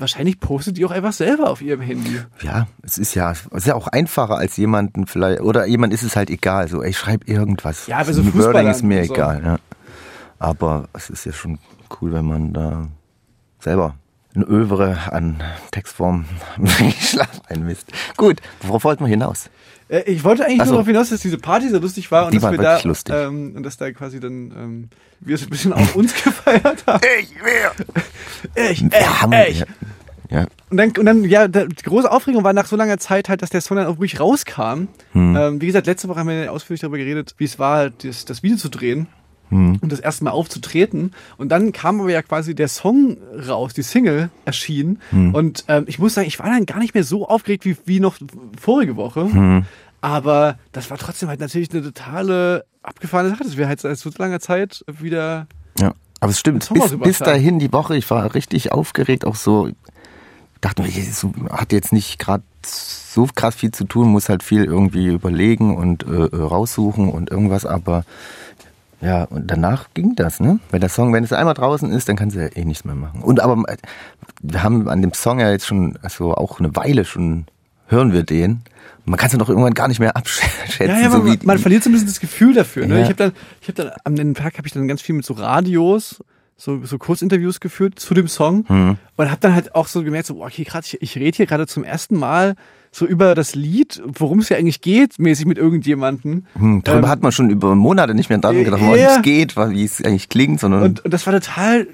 wahrscheinlich 0.00 0.40
postet 0.40 0.76
die 0.76 0.84
auch 0.84 0.90
einfach 0.90 1.12
selber 1.12 1.50
auf 1.50 1.62
ihrem 1.62 1.80
Handy. 1.80 2.20
Ja, 2.42 2.66
es 2.82 2.98
ist 2.98 3.14
ja, 3.14 3.32
es 3.32 3.46
ist 3.52 3.66
ja 3.66 3.74
auch 3.74 3.88
einfacher 3.88 4.36
als 4.36 4.56
jemanden 4.56 5.06
vielleicht, 5.06 5.40
oder 5.40 5.66
jemand 5.66 5.92
ist 5.92 6.02
es 6.02 6.16
halt 6.16 6.30
egal, 6.30 6.68
so, 6.68 6.82
ich 6.82 6.98
schreibe 6.98 7.30
irgendwas. 7.30 7.86
Ja, 7.86 7.98
aber 7.98 8.12
so 8.12 8.34
Wording 8.34 8.68
ist 8.68 8.82
mir 8.82 9.04
so. 9.04 9.14
egal, 9.14 9.42
ja. 9.44 9.58
Aber 10.38 10.88
es 10.94 11.10
ist 11.10 11.26
ja 11.26 11.32
schon 11.32 11.58
cool, 12.00 12.12
wenn 12.12 12.24
man 12.24 12.52
da 12.52 12.88
selber 13.58 13.94
ein 14.34 14.44
Övre 14.44 15.12
an 15.12 15.42
Textform 15.70 16.26
Schlaf 17.00 17.40
einmisst. 17.48 17.88
Gut, 18.16 18.40
worauf 18.62 18.84
wollten 18.84 19.04
wir 19.04 19.08
hinaus? 19.08 19.50
Äh, 19.88 20.02
ich 20.02 20.22
wollte 20.24 20.44
eigentlich 20.44 20.58
so. 20.58 20.64
nur 20.66 20.72
darauf 20.74 20.86
hinaus, 20.86 21.10
dass 21.10 21.20
diese 21.20 21.38
Party 21.38 21.68
so 21.68 21.78
lustig 21.78 22.10
war 22.10 22.26
und 22.26 22.32
Die 22.32 22.38
dass 22.38 22.44
war 22.44 22.52
wir 22.52 22.58
da 22.58 22.80
lustig. 22.82 23.14
Ähm, 23.14 23.54
und 23.56 23.62
dass 23.64 23.76
da 23.76 23.90
quasi 23.90 24.20
dann 24.20 24.52
ähm, 24.56 24.88
wir 25.20 25.34
es 25.34 25.42
ein 25.42 25.50
bisschen 25.50 25.72
auf 25.72 25.96
uns 25.96 26.14
gefeiert 26.24 26.84
haben. 26.86 27.00
Ich, 27.20 27.34
wer? 27.42 28.70
Ich, 28.70 28.82
ich, 28.82 29.48
ich. 29.48 29.64
Ja. 30.30 30.46
Und 30.70 30.76
dann, 30.76 30.90
und 30.96 31.06
dann, 31.06 31.24
ja, 31.24 31.48
die 31.48 31.66
große 31.82 32.10
Aufregung 32.10 32.44
war 32.44 32.52
nach 32.52 32.66
so 32.66 32.76
langer 32.76 32.98
Zeit 32.98 33.28
halt, 33.28 33.42
dass 33.42 33.50
der 33.50 33.60
Song 33.60 33.78
dann 33.78 33.86
auch 33.86 33.98
ruhig 33.98 34.20
rauskam. 34.20 34.86
Hm. 35.12 35.36
Ähm, 35.36 35.60
wie 35.60 35.66
gesagt, 35.66 35.88
letzte 35.88 36.08
Woche 36.08 36.20
haben 36.20 36.28
wir 36.28 36.52
ausführlich 36.52 36.80
darüber 36.80 36.98
geredet, 36.98 37.34
wie 37.38 37.44
es 37.44 37.58
war, 37.58 37.90
das, 37.90 38.24
das 38.26 38.44
Video 38.44 38.56
zu 38.56 38.68
drehen 38.68 39.08
hm. 39.50 39.78
und 39.80 39.92
das 39.92 40.00
erste 40.00 40.24
Mal 40.24 40.30
aufzutreten. 40.30 41.12
Und 41.36 41.50
dann 41.50 41.72
kam 41.72 42.00
aber 42.00 42.10
ja 42.10 42.22
quasi 42.22 42.54
der 42.54 42.68
Song 42.68 43.18
raus, 43.48 43.74
die 43.74 43.82
Single 43.82 44.30
erschien. 44.44 44.98
Hm. 45.10 45.34
Und 45.34 45.64
ähm, 45.68 45.84
ich 45.86 45.98
muss 45.98 46.14
sagen, 46.14 46.26
ich 46.26 46.38
war 46.38 46.46
dann 46.46 46.66
gar 46.66 46.78
nicht 46.78 46.94
mehr 46.94 47.04
so 47.04 47.28
aufgeregt 47.28 47.64
wie, 47.64 47.76
wie 47.84 48.00
noch 48.00 48.16
vorige 48.58 48.96
Woche. 48.96 49.32
Hm. 49.32 49.64
Aber 50.00 50.58
das 50.72 50.90
war 50.90 50.96
trotzdem 50.96 51.28
halt 51.28 51.40
natürlich 51.40 51.70
eine 51.72 51.82
totale 51.82 52.64
abgefahrene 52.82 53.30
Sache, 53.30 53.44
dass 53.44 53.56
wir 53.56 53.68
halt 53.68 53.80
seit 53.80 53.98
so 53.98 54.10
langer 54.16 54.40
Zeit 54.40 54.84
wieder. 54.86 55.46
Ja, 55.78 55.92
aber 56.20 56.30
es 56.30 56.40
stimmt. 56.40 56.68
Bis, 56.72 56.98
bis 56.98 57.18
dahin 57.18 57.58
die 57.58 57.72
Woche, 57.72 57.96
ich 57.96 58.08
war 58.10 58.34
richtig 58.34 58.72
aufgeregt, 58.72 59.24
auch 59.24 59.36
so. 59.36 59.70
Dachte 60.62 60.82
mir, 60.82 60.90
hat 61.50 61.72
jetzt 61.72 61.90
nicht 61.90 62.18
gerade 62.18 62.42
so 62.66 63.26
krass 63.34 63.54
viel 63.54 63.70
zu 63.70 63.84
tun, 63.84 64.08
muss 64.08 64.28
halt 64.28 64.42
viel 64.42 64.64
irgendwie 64.64 65.06
überlegen 65.06 65.74
und 65.74 66.06
äh, 66.06 66.26
äh 66.26 66.36
raussuchen 66.36 67.08
und 67.08 67.30
irgendwas, 67.30 67.64
aber 67.64 68.04
ja, 69.00 69.24
und 69.24 69.50
danach 69.50 69.88
ging 69.94 70.14
das, 70.14 70.40
ne? 70.40 70.58
Weil 70.70 70.80
der 70.80 70.90
Song, 70.90 71.12
wenn 71.12 71.24
es 71.24 71.32
einmal 71.32 71.54
draußen 71.54 71.90
ist, 71.90 72.08
dann 72.08 72.16
kannst 72.16 72.36
du 72.36 72.40
ja 72.40 72.48
eh 72.54 72.64
nichts 72.64 72.84
mehr 72.84 72.94
machen. 72.94 73.22
Und 73.22 73.40
aber 73.40 73.62
äh, 73.68 73.76
wir 74.42 74.62
haben 74.62 74.88
an 74.88 75.00
dem 75.00 75.14
Song 75.14 75.40
ja 75.40 75.50
jetzt 75.50 75.66
schon, 75.66 75.98
also 76.02 76.34
auch 76.34 76.60
eine 76.60 76.74
Weile 76.76 77.04
schon 77.04 77.46
hören 77.86 78.12
wir 78.12 78.22
den. 78.22 78.62
Man 79.04 79.18
kann 79.18 79.28
es 79.28 79.32
ja 79.32 79.38
doch 79.38 79.48
irgendwann 79.48 79.74
gar 79.74 79.88
nicht 79.88 80.00
mehr 80.00 80.16
abschätzen. 80.16 80.86
Ja, 80.86 81.00
ja, 81.00 81.10
so 81.10 81.18
man, 81.18 81.38
man, 81.42 81.58
verliert 81.58 81.82
so 81.82 81.90
ein 81.90 81.92
bisschen 81.92 82.08
das 82.08 82.20
Gefühl 82.20 82.54
dafür. 82.54 82.86
Ne? 82.86 82.96
Ja. 82.96 83.02
Ich 83.02 83.06
habe 83.06 83.16
dann, 83.16 83.32
ich 83.60 83.68
habe 83.68 83.82
dann 83.82 83.92
am 84.04 84.34
Tag 84.34 84.58
habe 84.58 84.66
ich 84.66 84.72
dann 84.72 84.86
ganz 84.86 85.02
viel 85.02 85.14
mit 85.14 85.24
so 85.24 85.34
Radios 85.34 86.22
so, 86.60 86.84
so 86.84 86.98
Kurzinterviews 86.98 87.60
geführt 87.60 87.98
zu 87.98 88.12
dem 88.12 88.28
Song 88.28 88.66
mhm. 88.68 88.96
und 89.16 89.30
habe 89.30 89.40
dann 89.40 89.54
halt 89.54 89.74
auch 89.74 89.86
so 89.86 90.04
gemerkt, 90.04 90.26
so, 90.26 90.44
okay, 90.44 90.64
grad, 90.64 90.86
ich, 90.86 91.00
ich 91.00 91.16
rede 91.16 91.36
hier 91.38 91.46
gerade 91.46 91.66
zum 91.66 91.84
ersten 91.84 92.16
Mal 92.18 92.54
so 92.92 93.06
über 93.06 93.34
das 93.34 93.54
Lied, 93.54 94.02
worum 94.04 94.40
es 94.40 94.48
ja 94.48 94.56
eigentlich 94.56 94.80
geht, 94.80 95.18
mäßig 95.18 95.46
mit 95.46 95.58
irgendjemanden. 95.58 96.46
Hm, 96.54 96.82
darüber 96.84 97.06
ähm, 97.06 97.10
hat 97.10 97.22
man 97.22 97.32
schon 97.32 97.48
über 97.48 97.74
Monate 97.74 98.14
nicht 98.14 98.28
mehr 98.28 98.38
daran 98.38 98.64
gedacht, 98.64 98.82
worum 98.82 98.96
ja. 98.96 99.16
es 99.16 99.22
geht, 99.22 99.56
wie 99.56 99.84
es 99.84 100.04
eigentlich 100.04 100.28
klingt, 100.28 100.60
sondern. 100.60 100.82
Und, 100.82 101.04
und 101.04 101.14
das 101.14 101.26
war 101.26 101.32
total, 101.32 101.86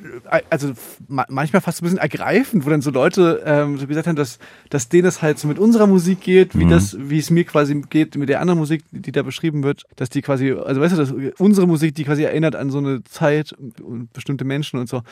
also 0.50 0.73
manchmal 1.09 1.62
fast 1.62 1.80
ein 1.80 1.85
bisschen 1.85 1.99
ergreifend, 1.99 2.66
wo 2.66 2.71
dann 2.71 2.83
so 2.83 2.90
Leute 2.90 3.42
ähm, 3.45 3.78
so 3.78 3.87
gesagt 3.87 4.06
haben, 4.06 4.16
dass, 4.16 4.38
dass 4.71 4.88
denen 4.88 5.06
es 5.06 5.23
halt 5.23 5.38
so 5.38 5.49
mit 5.49 5.59
unserer 5.59 5.87
Musik 5.87 6.21
geht, 6.21 6.59
wie 6.59 6.64
mhm. 6.64 6.71
das, 6.71 6.97
wie 6.99 7.18
es 7.18 7.30
mir 7.30 7.45
quasi 7.45 7.83
geht 7.88 8.16
mit 8.16 8.28
der 8.28 8.40
anderen 8.40 8.59
Musik, 8.59 8.85
die 8.90 9.12
da 9.12 9.23
beschrieben 9.23 9.62
wird, 9.62 9.85
dass 9.97 10.09
die 10.09 10.23
quasi, 10.23 10.52
also 10.52 10.80
weißt 10.80 10.95
du, 10.95 10.97
dass 10.97 11.14
unsere 11.38 11.66
Musik, 11.66 11.95
die 11.95 12.04
quasi 12.04 12.25
erinnert 12.25 12.56
an 12.56 12.71
so 12.71 12.78
eine 12.78 13.04
Zeit 13.04 13.52
und 13.52 14.12
bestimmte 14.12 14.45
Menschen 14.45 14.78
und 14.78 14.88
so. 14.88 15.02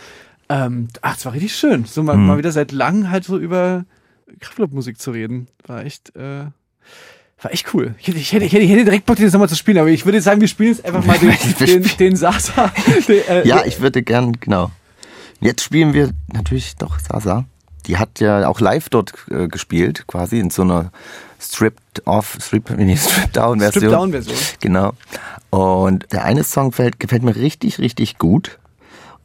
Ähm, 0.49 0.89
ach, 1.01 1.17
es 1.17 1.25
war 1.25 1.33
richtig 1.33 1.57
schön. 1.57 1.85
So 1.85 2.03
mal, 2.03 2.17
mhm. 2.17 2.27
mal 2.27 2.39
wieder 2.39 2.53
seit 2.53 2.73
langem 2.73 3.11
halt 3.11 3.25
so 3.25 3.39
über 3.39 3.85
Kraftclub-Musik 4.41 5.01
zu 5.01 5.11
reden. 5.11 5.49
War 5.67 5.85
echt, 5.85 6.15
äh, 6.17 6.47
war 7.41 7.53
echt 7.53 7.73
cool. 7.75 7.95
Ich 7.99 8.09
hätte, 8.09 8.19
ich 8.19 8.33
hätte, 8.33 8.45
ich 8.45 8.53
hätte 8.53 8.85
direkt 8.85 9.07
Bock, 9.07 9.17
das 9.17 9.33
nochmal 9.33 9.49
zu 9.49 9.57
spielen, 9.57 9.79
aber 9.79 9.89
ich 9.89 10.05
würde 10.05 10.21
sagen, 10.21 10.41
wir 10.41 10.49
spielen 10.49 10.71
jetzt 10.71 10.85
einfach 10.85 11.05
mal 11.05 11.19
den, 11.59 11.83
den, 11.83 11.91
den 11.99 12.17
Sasa. 12.17 12.73
Den, 13.09 13.23
äh, 13.29 13.47
ja, 13.47 13.65
ich 13.65 13.81
würde 13.81 14.03
gern, 14.03 14.33
genau. 14.41 14.71
Jetzt 15.41 15.63
spielen 15.63 15.93
wir 15.93 16.11
natürlich 16.33 16.77
doch 16.77 16.99
Sasa. 16.99 17.45
Die 17.87 17.99
hat 17.99 18.21
ja 18.21 18.49
auch 18.49 18.61
live 18.61 18.89
dort 18.89 19.13
äh, 19.31 19.47
gespielt, 19.47 20.07
quasi 20.07 20.39
in 20.39 20.51
so 20.51 20.63
einer 20.63 20.91
stripped 21.41 22.07
off, 22.07 22.39
strip, 22.41 22.71
nee, 22.77 22.97
stripped 22.97 23.37
down 23.37 23.61
Version. 23.61 23.83
Stripped 23.83 23.93
down 23.93 24.11
Version. 24.13 24.37
Genau. 24.61 24.93
Und 25.51 26.11
der 26.13 26.25
eine 26.25 26.45
Song 26.45 26.71
gefällt, 26.71 26.99
gefällt 26.99 27.23
mir 27.23 27.37
richtig, 27.37 27.79
richtig 27.79 28.19
gut. 28.19 28.59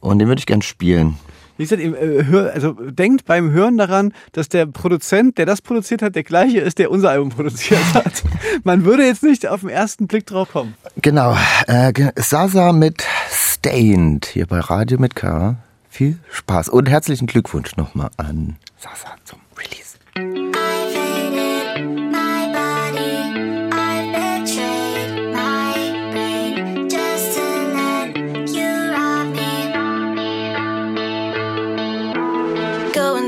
Und 0.00 0.18
den 0.18 0.28
würde 0.28 0.40
ich 0.40 0.46
gern 0.46 0.62
spielen. 0.62 1.16
Wie 1.60 1.64
gesagt, 1.64 1.82
äh, 1.82 2.50
also 2.54 2.72
denkt 2.72 3.26
beim 3.26 3.50
Hören 3.50 3.76
daran, 3.76 4.14
dass 4.32 4.48
der 4.48 4.64
Produzent, 4.64 5.36
der 5.36 5.44
das 5.44 5.60
produziert 5.60 6.00
hat, 6.00 6.14
der 6.14 6.22
gleiche 6.22 6.60
ist, 6.60 6.78
der 6.78 6.90
unser 6.90 7.10
Album 7.10 7.28
produziert 7.28 7.82
hat. 7.94 8.22
Man 8.64 8.86
würde 8.86 9.04
jetzt 9.04 9.22
nicht 9.22 9.46
auf 9.46 9.60
den 9.60 9.68
ersten 9.68 10.06
Blick 10.06 10.24
drauf 10.26 10.52
kommen. 10.52 10.74
Genau. 11.02 11.36
Äh, 11.66 11.92
Sasa 12.16 12.72
mit 12.72 13.04
Stained 13.30 14.24
hier 14.24 14.46
bei 14.46 14.60
Radio 14.60 14.98
mit 14.98 15.14
K. 15.14 15.56
Viel 15.90 16.18
Spaß 16.30 16.68
und 16.68 16.88
herzlichen 16.88 17.26
Glückwunsch 17.26 17.76
nochmal 17.76 18.10
an 18.16 18.56
Sasa 18.78 19.16
zum 19.24 19.40
Release. 19.58 19.98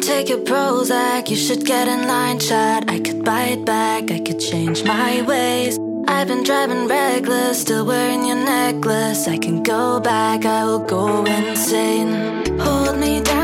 Take 0.03 0.31
your 0.31 0.45
Prozac. 0.45 1.31
You 1.31 1.37
should 1.37 1.65
get 1.65 1.87
in 1.87 2.09
line, 2.09 2.41
chat. 2.41 2.91
I 2.91 2.99
could 2.99 3.25
bite 3.25 3.65
back. 3.65 4.11
I 4.11 4.19
could 4.19 4.41
change 4.41 4.83
my 4.85 5.23
ways. 5.23 5.79
I've 6.09 6.27
been 6.27 6.43
driving 6.43 6.89
reckless, 6.89 7.61
still 7.61 7.87
wearing 7.87 8.25
your 8.25 8.37
necklace. 8.37 9.29
I 9.29 9.39
can 9.39 9.63
go 9.63 10.01
back. 10.01 10.45
I 10.45 10.65
will 10.65 10.81
go 10.81 11.25
insane. 11.25 12.42
Hold 12.65 12.99
me 13.01 13.21
down 13.23 13.42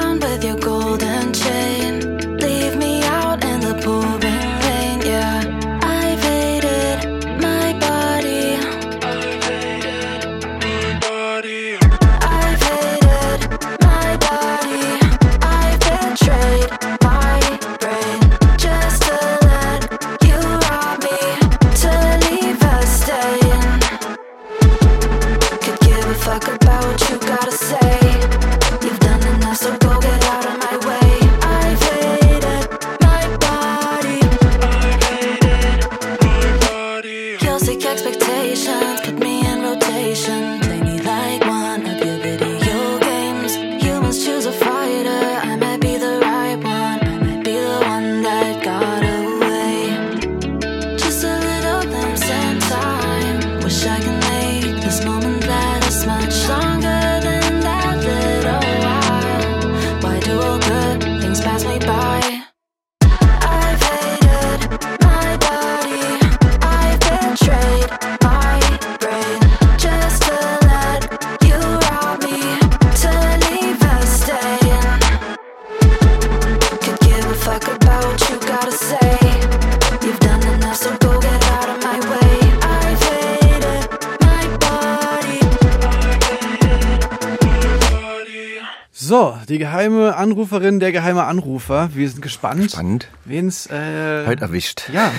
geheime 89.99 90.17
Anruferin, 90.17 90.78
der 90.81 90.93
geheime 90.93 91.25
Anrufer. 91.25 91.90
Wir 91.93 92.09
sind 92.09 92.23
gespannt, 92.23 92.71
Spannend. 92.71 93.09
wen's 93.25 93.67
äh, 93.67 94.26
Heute 94.26 94.43
erwischt. 94.43 94.88
Ja. 94.93 95.11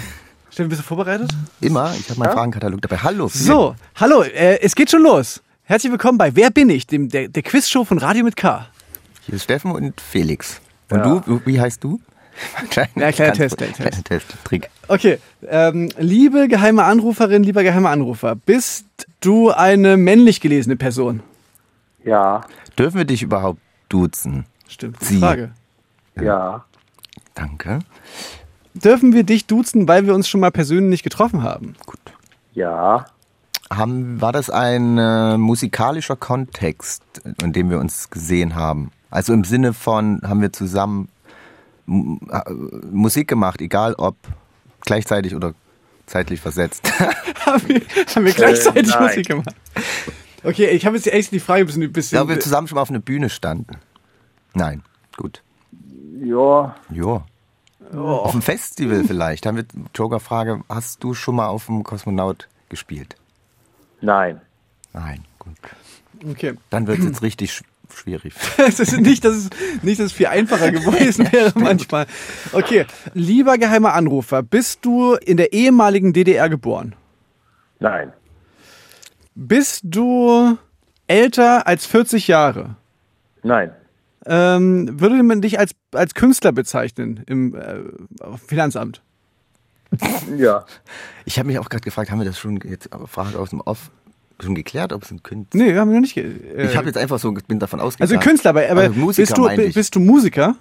Steffen, 0.50 0.70
bist 0.70 0.82
du 0.82 0.86
vorbereitet? 0.86 1.32
Immer. 1.60 1.94
Ich 2.00 2.10
habe 2.10 2.20
meinen 2.20 2.32
Fragenkatalog 2.32 2.82
dabei. 2.82 2.98
Hallo. 2.98 3.28
So, 3.28 3.76
hallo, 3.96 4.24
äh, 4.24 4.60
es 4.62 4.76
geht 4.76 4.90
schon 4.90 5.04
los. 5.04 5.42
Herzlich 5.64 5.92
willkommen 5.92 6.18
bei 6.18 6.34
Wer 6.36 6.50
bin 6.50 6.70
ich, 6.70 6.88
dem, 6.88 7.10
der, 7.10 7.28
der 7.28 7.44
Quizshow 7.44 7.84
von 7.84 7.98
Radio 7.98 8.24
mit 8.24 8.38
K. 8.38 8.68
Hier 9.26 9.36
ist 9.36 9.44
Steffen 9.44 9.72
und 9.72 10.00
Felix. 10.00 10.62
Und 10.90 11.04
du, 11.04 11.20
du, 11.20 11.42
wie 11.46 11.60
heißt 11.60 11.84
du? 11.84 12.00
Ja, 12.96 13.12
kleiner 13.12 13.34
Test, 13.34 13.58
kleiner 13.58 13.74
kleiner 13.74 13.92
Test. 13.92 14.06
Test. 14.06 14.26
Trick. 14.46 14.70
Okay, 14.88 15.20
ähm, 15.46 15.90
liebe 15.98 16.48
geheime 16.48 16.86
Anruferin, 16.86 17.44
lieber 17.44 17.64
geheimer 17.64 17.90
Anrufer, 17.90 18.36
bist 18.36 18.86
du 19.20 19.52
eine 19.52 19.98
männlich 19.98 20.40
gelesene 20.40 20.78
Person? 20.78 21.22
Ja, 22.06 22.46
Dürfen 22.78 22.98
wir 22.98 23.04
dich 23.04 23.22
überhaupt 23.24 23.60
duzen? 23.90 24.46
Stimmt, 24.70 25.00
gute 25.00 25.06
Sie. 25.14 25.20
Frage. 25.20 25.52
ja, 26.22 26.64
Danke. 27.34 27.80
Dürfen 28.74 29.14
wir 29.14 29.24
dich 29.24 29.46
duzen, 29.48 29.88
weil 29.88 30.06
wir 30.06 30.14
uns 30.14 30.30
schon 30.30 30.42
mal 30.42 30.52
persönlich 30.52 31.04
getroffen 31.04 31.44
haben? 31.44 31.76
ja, 32.54 33.06
Haben, 33.72 34.22
war 34.22 34.32
das 34.32 34.50
ein 34.50 34.98
äh, 34.98 35.38
musikalischer 35.38 36.16
Kontext, 36.16 37.04
in 37.42 37.54
dem 37.54 37.70
wir 37.70 37.80
uns 37.80 38.10
gesehen 38.10 38.56
haben? 38.56 38.92
Also 39.10 39.34
im 39.34 39.44
Sinne 39.44 39.74
von, 39.74 40.22
haben 40.24 40.42
wir 40.42 40.52
zusammen 40.54 41.10
äh, 41.88 42.52
Musik 42.92 43.28
gemacht, 43.28 43.62
egal 43.62 43.96
ob 43.96 44.16
gleichzeitig 44.82 45.36
oder 45.36 45.54
zeitlich 46.06 46.40
versetzt. 46.42 46.92
haben, 47.46 47.68
wir, 47.68 47.82
haben 48.16 48.26
wir 48.26 48.34
gleichzeitig 48.34 48.94
nein. 48.94 49.04
Musik 49.04 49.28
gemacht? 49.28 49.56
Okay, 50.44 50.68
ich 50.70 50.86
habe 50.86 50.96
jetzt 50.96 51.08
echt 51.08 51.32
die 51.32 51.40
Frage 51.40 51.62
ein 51.62 51.66
bisschen... 51.68 51.84
Ein 51.84 51.94
bisschen 51.94 52.16
Ja, 52.18 52.28
wir 52.28 52.40
zusammen 52.40 52.68
schon 52.68 52.76
mal 52.76 52.82
auf 52.82 52.90
einer 52.90 53.00
Bühne 53.00 53.30
standen. 53.30 53.78
Nein, 54.54 54.84
gut. 55.18 55.42
ja, 56.22 56.76
Ja. 56.90 57.24
Auf 57.94 58.32
dem 58.34 58.42
Festival 58.42 59.04
vielleicht. 59.06 59.46
Haben 59.48 59.58
wir 59.58 59.66
Joker-Frage, 59.96 60.62
hast 60.70 61.04
du 61.04 61.14
schon 61.16 61.36
mal 61.36 61.48
auf 61.48 61.66
dem 61.68 61.84
Kosmonaut 61.84 62.48
gespielt? 62.70 63.16
nein, 64.02 64.42
Nein, 64.94 65.24
gut. 65.40 65.56
okay. 66.30 66.54
Dann 66.70 66.88
wird 66.88 67.00
es 67.00 67.06
jetzt 67.06 67.22
richtig 67.22 67.52
sch 67.54 67.64
schwierig. 67.92 68.34
Es 68.58 68.80
ist 68.80 69.00
nicht, 69.00 69.24
dass 69.26 69.36
es 69.36 69.50
nicht, 69.82 70.00
dass 70.00 70.08
es 70.08 70.12
viel 70.14 70.28
einfacher 70.28 70.72
gewesen 70.72 71.28
wäre 71.32 71.52
manchmal. 71.56 72.06
Okay, 72.52 72.86
lieber 73.16 73.58
geheimer 73.58 73.94
Anrufer, 73.94 74.44
bist 74.44 74.86
du 74.86 75.16
in 75.16 75.38
der 75.38 75.54
ehemaligen 75.54 76.14
DDR 76.14 76.50
geboren? 76.50 76.96
nein, 77.80 78.14
Bist 79.36 79.82
du 79.84 80.58
älter 81.08 81.66
als 81.66 81.86
40 81.88 82.28
Jahre? 82.28 82.76
nein, 83.42 83.72
Ähm, 84.32 85.00
würde 85.00 85.22
man 85.24 85.42
dich 85.42 85.58
als, 85.60 85.72
als 85.92 86.14
Künstler 86.14 86.52
bezeichnen 86.52 87.24
im 87.26 87.56
äh, 87.56 87.80
Finanzamt? 88.48 89.02
ja, 90.38 90.66
Ich 91.26 91.40
habe 91.40 91.48
mich 91.48 91.58
auch 91.58 91.68
gerade 91.68 91.82
gefragt, 91.84 92.12
haben 92.12 92.20
wir 92.20 92.26
das 92.26 92.38
schon 92.38 92.58
jetzt 92.64 92.90
Frage 93.08 93.40
aus 93.40 93.50
dem 93.50 93.60
Off 93.62 93.90
schon 94.40 94.54
geklärt, 94.56 94.94
ob 94.94 95.04
es 95.04 95.12
ein 95.12 95.24
Künstler 95.24 95.60
Nee, 95.64 95.76
haben 95.76 95.90
wir 95.90 95.96
noch 95.96 96.02
nicht. 96.02 96.16
Äh, 96.16 96.68
Ich 96.70 96.78
habe 96.78 96.86
jetzt 96.88 96.98
einfach 96.98 97.18
so 97.20 97.34
bin 97.34 97.58
davon 97.60 97.80
ausgegangen. 97.80 98.16
also 98.18 98.24
Künstler, 98.30 98.52
aber, 98.52 98.70
aber 98.70 98.82
Also 98.82 98.94
Musiker 99.00 99.26
bist, 99.26 99.38
du, 99.58 99.74
bist 99.74 99.96
du 99.96 100.00
Musiker? 100.00 100.56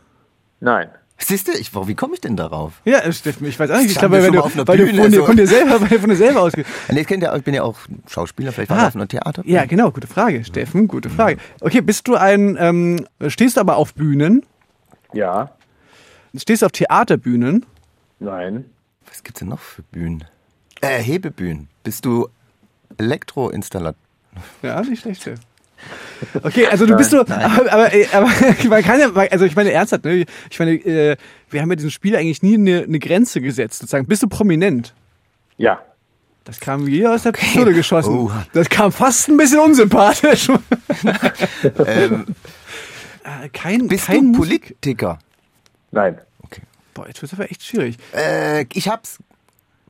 nein, 0.61 0.89
Siehst 1.21 1.49
du, 1.49 1.53
ich, 1.53 1.75
wie 1.75 1.95
komme 1.95 2.15
ich 2.15 2.21
denn 2.21 2.37
darauf? 2.37 2.81
Ja, 2.85 2.99
äh, 3.01 3.13
Steffen, 3.13 3.47
ich 3.47 3.59
weiß 3.59 3.71
auch 3.73 3.79
nicht. 3.79 3.91
Ich 3.91 3.99
glaube, 3.99 4.23
weil 4.23 4.31
du, 4.31 4.39
mal 4.39 4.45
auf 4.45 4.55
einer 4.55 4.67
weil 4.69 4.79
du 4.79 4.85
Bühne, 4.87 5.03
von, 5.03 5.11
dir, 5.11 5.19
so. 5.19 5.27
von 5.27 5.37
dir 5.37 5.47
selber, 5.49 5.81
weil 5.81 5.89
du 5.91 5.99
von 5.99 6.11
dir 6.11 6.17
selber 6.17 6.43
ausge. 6.43 6.65
Nee, 6.91 7.01
ich, 7.01 7.07
kennt 7.07 7.23
ja, 7.23 7.35
ich 7.37 7.43
bin 7.43 7.55
ja 7.55 7.63
auch 7.65 7.77
Schauspieler, 8.09 8.53
vielleicht 8.53 8.71
war 8.71 8.79
Ah. 8.79 8.83
ich 8.83 8.87
auf 8.89 8.97
einem 8.97 9.09
Theater. 9.09 9.43
Ja, 9.45 9.65
genau, 9.67 9.91
gute 9.91 10.07
Frage, 10.07 10.45
Steffen, 10.45 10.87
gute 10.89 11.11
Frage. 11.11 11.39
Okay, 11.61 11.81
bist 11.81 12.07
du 12.09 12.15
ein, 12.15 12.57
ähm, 12.61 13.05
stehst 13.27 13.57
du 13.57 13.61
aber 13.61 13.77
auf 13.77 13.95
Bühnen? 13.95 14.45
ja, 15.13 15.51
Stehst 16.37 16.63
du 16.63 16.67
auf 16.67 16.73
Theaterbühnen? 16.73 17.67
nein, 18.21 18.67
Was 19.09 19.23
gibt's 19.25 19.41
denn 19.41 19.49
noch 19.49 19.59
für 19.61 19.83
Bühnen? 19.83 20.25
Äh, 20.83 21.03
Hebebühnen. 21.03 21.69
Bist 21.83 22.05
du 22.05 22.29
Elektroinstallateur? 22.99 23.99
Ja, 24.63 24.81
nicht 24.83 25.01
schlecht. 25.03 25.23
Steffen. 25.23 25.45
Okay, 26.43 26.67
also 26.67 26.85
du 26.87 26.97
bist 26.97 27.11
so, 27.11 27.21
aber, 27.21 27.73
aber, 27.73 27.95
äh, 27.95 28.07
aber 28.13 28.29
man 28.69 28.83
kann 28.83 28.99
ja, 29.01 29.13
also 29.13 29.45
ich 29.45 29.55
meine 29.55 29.71
ernsthaft, 29.73 30.05
ne? 30.05 30.25
ich 30.51 30.59
meine, 30.59 30.73
äh, 30.73 31.17
wir 31.51 31.63
haben 31.63 31.71
ja 31.71 31.77
diesem 31.77 31.91
Spiel 31.91 32.17
eigentlich 32.17 32.43
nie 32.43 32.55
eine, 32.55 32.83
eine 32.83 32.99
Grenze 32.99 33.41
gesetzt, 33.41 33.79
sozusagen. 33.79 34.07
Bist 34.07 34.23
du 34.23 34.29
prominent? 34.29 34.95
ja, 35.57 35.81
Das 36.45 36.61
kam 36.61 36.87
wie 36.87 37.07
aus 37.07 37.23
der 37.25 37.33
Pistole 37.33 37.73
geschossen. 37.75 38.15
Oh. 38.17 38.31
Das 38.53 38.69
kam 38.69 38.91
fast 38.93 39.29
ein 39.29 39.37
bisschen 39.37 39.61
unsympathisch. 39.61 40.49
Ähm, 41.87 42.27
Äh, 43.25 43.49
kein, 43.51 43.89
bist 43.89 44.07
kein 44.07 44.33
du 44.33 44.39
Politiker? 44.39 45.19
nein, 45.91 46.19
Okay. 46.43 46.63
Boah, 46.95 47.07
jetzt 47.09 47.21
wird 47.21 47.33
aber 47.35 47.51
echt 47.51 47.63
schwierig. 47.63 47.97
Äh, 48.15 48.65
ich 48.73 48.89
hab's. 48.89 49.19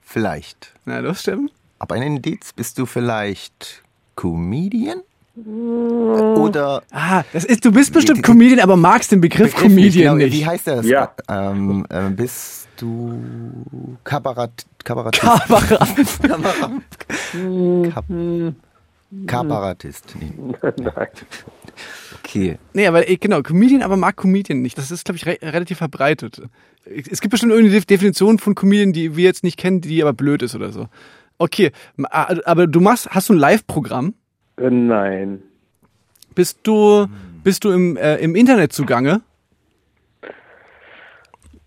Vielleicht. 0.03 0.73
Na, 0.85 0.99
los, 0.99 1.21
Steffen? 1.21 1.51
Aber 1.79 1.95
ein 1.95 2.03
Indiz, 2.03 2.53
bist 2.53 2.79
du 2.79 2.87
vielleicht 2.87 3.83
Comedian? 4.17 5.03
Oder 5.47 6.83
Ah, 6.91 7.23
das 7.33 7.45
ist, 7.45 7.65
du 7.65 7.73
bist 7.73 7.93
bestimmt 7.93 8.19
Die- 8.19 8.23
die- 8.23 8.27
Comedian, 8.31 8.61
aber 8.61 8.77
magst 8.77 9.13
den 9.13 9.21
Begriff, 9.21 9.55
Begriff 9.55 9.73
nicht, 9.73 9.77
Comedian 9.95 10.19
genau, 10.19 10.27
nicht. 10.27 10.37
Wie 10.37 10.47
heißt 10.47 10.67
das? 10.67 10.87
Ja. 10.87 11.13
Ähm, 11.29 11.87
ähm, 11.91 12.17
bist 12.17 12.69
du 12.77 13.19
Kabarett, 14.05 14.67
Kabarettist? 14.85 15.23
Kabarettist. 19.27 20.15
Nee. 20.21 20.33
Nein. 20.77 21.07
Okay. 22.25 22.59
Nee, 22.75 22.87
aber 22.87 23.09
eh, 23.09 23.17
genau, 23.17 23.43
Comedian, 23.43 23.83
aber 23.83 23.97
mag 23.97 24.17
Comedian 24.17 24.61
nicht. 24.61 24.77
Das 24.77 24.91
ist, 24.91 25.05
glaube 25.05 25.17
ich, 25.17 25.27
re 25.27 25.39
relativ 25.43 25.79
verbreitet. 25.79 26.43
Es 26.85 27.21
gibt 27.21 27.31
bestimmt 27.31 27.53
irgendeine 27.53 27.77
Def- 27.81 27.87
Definition 27.87 28.39
von 28.39 28.55
Comedian, 28.55 28.93
die 28.93 29.17
wir 29.17 29.25
jetzt 29.25 29.45
nicht 29.45 29.57
kennen, 29.59 29.81
die 29.81 30.03
aber 30.03 30.13
blöd 30.13 30.43
ist 30.43 30.55
oder 30.55 30.73
so. 30.73 30.89
Okay, 31.39 31.71
aber 32.03 32.67
du 32.67 32.81
machst, 32.81 33.09
hast 33.11 33.29
du 33.29 33.33
ein 33.35 33.39
Live-Programm? 33.39 34.15
Äh, 34.61 34.71
Nein. 34.71 35.43
Bist 36.35 36.59
du, 36.63 37.07
bist 37.43 37.65
du 37.65 37.71
im, 37.71 37.97
äh, 37.97 38.17
im 38.17 38.37
Internet 38.37 38.73
zugange? 38.73 39.23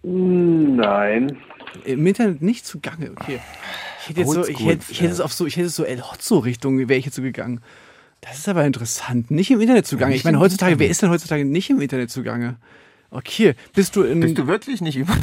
Nein. 0.03 1.38
Im 1.86 2.07
Internet 2.07 2.41
nicht 2.41 2.65
zugange, 2.65 3.12
okay. 3.12 3.39
Ich 4.01 4.10
hätte 4.10 4.21
jetzt 4.21 4.31
so, 4.31 4.48
ich 4.48 4.65
hätte, 4.65 4.86
ich 4.89 5.01
hätte 5.01 5.12
es 5.13 5.19
auf 5.19 5.33
so, 5.33 5.45
ich 5.45 5.57
hätte 5.57 5.67
es 5.67 5.75
so 5.75 5.83
El 5.83 6.01
Hotzo 6.01 6.39
Richtung, 6.39 6.77
wäre 6.79 6.95
ich 6.95 7.05
jetzt 7.05 7.15
so 7.15 7.21
gegangen. 7.21 7.62
Das 8.21 8.38
ist 8.38 8.48
aber 8.50 8.65
interessant. 8.65 9.31
Nicht 9.31 9.51
im 9.51 9.62
Internet 9.62 9.88
zugange. 9.88 10.15
Ich 10.15 10.24
meine, 10.24 10.39
heutzutage, 10.39 10.79
wer 10.79 10.89
ist 10.89 11.01
denn 11.01 11.10
heutzutage 11.10 11.45
nicht 11.45 11.69
im 11.69 11.81
Internet 11.81 12.12
zugange? 12.12 12.57
Okay, 13.10 13.55
bist 13.74 13.95
du 13.95 14.03
in, 14.03 14.21
Bist 14.21 14.38
du 14.38 14.48
wirklich 14.48 14.79
nicht 14.81 14.95
über 14.95 15.13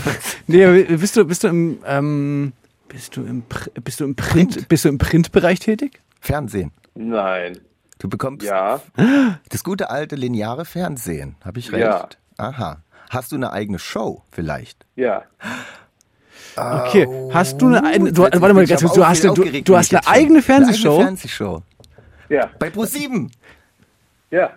Nee, 0.47 0.83
bist 0.85 1.17
du, 1.17 1.25
bist 1.25 1.45
du 1.45 1.49
im, 1.49 1.79
ähm, 1.87 2.53
bist 2.89 3.17
du 3.17 3.23
im, 3.23 3.43
bist 3.83 4.01
du 4.01 4.05
im 4.05 4.15
Print, 4.15 4.53
Print? 4.55 4.69
bist 4.69 4.85
du 4.85 4.89
im 4.91 4.99
Printbereich 4.99 5.59
tätig? 5.61 6.01
Fernsehen? 6.21 6.73
Nein. 6.95 7.59
Du 7.99 8.09
bekommst 8.09 8.47
Ja. 8.47 8.81
das 9.49 9.65
gute 9.65 9.91
alte 9.91 10.17
lineare 10.17 10.65
Fernsehen. 10.65 11.37
Habe 11.45 11.59
ich 11.59 11.73
recht? 11.73 11.83
Ja. 11.83 12.09
Aha. 12.37 12.83
Hast 13.11 13.33
du 13.33 13.37
eine 13.37 13.53
eigene 13.53 13.79
Show 13.79 14.23
vielleicht? 14.31 14.85
Ja. 14.97 15.23
Okay, 16.57 17.07
hast 17.33 17.61
du 17.63 17.69
eine, 17.69 18.13
du, 18.13 18.23
wird- 18.23 18.41
warte 18.41 18.55
mal 18.55 18.67
ganz 18.67 18.81
kurz, 18.83 18.95
du 18.95 19.07
hast, 19.07 19.25
eine- 19.25 19.35
du, 19.35 19.63
du 19.63 19.77
hast 19.77 19.93
ich 19.93 19.99
eine 19.99 20.07
eigene 20.09 20.43
Fernsehshow? 20.43 20.89
Eine 20.89 20.97
eigene 20.97 21.05
Fernsehshow. 21.19 21.63
Ja. 22.29 22.51
Bei 22.59 22.69
Pro7 22.69 23.31
Ja. 24.31 24.51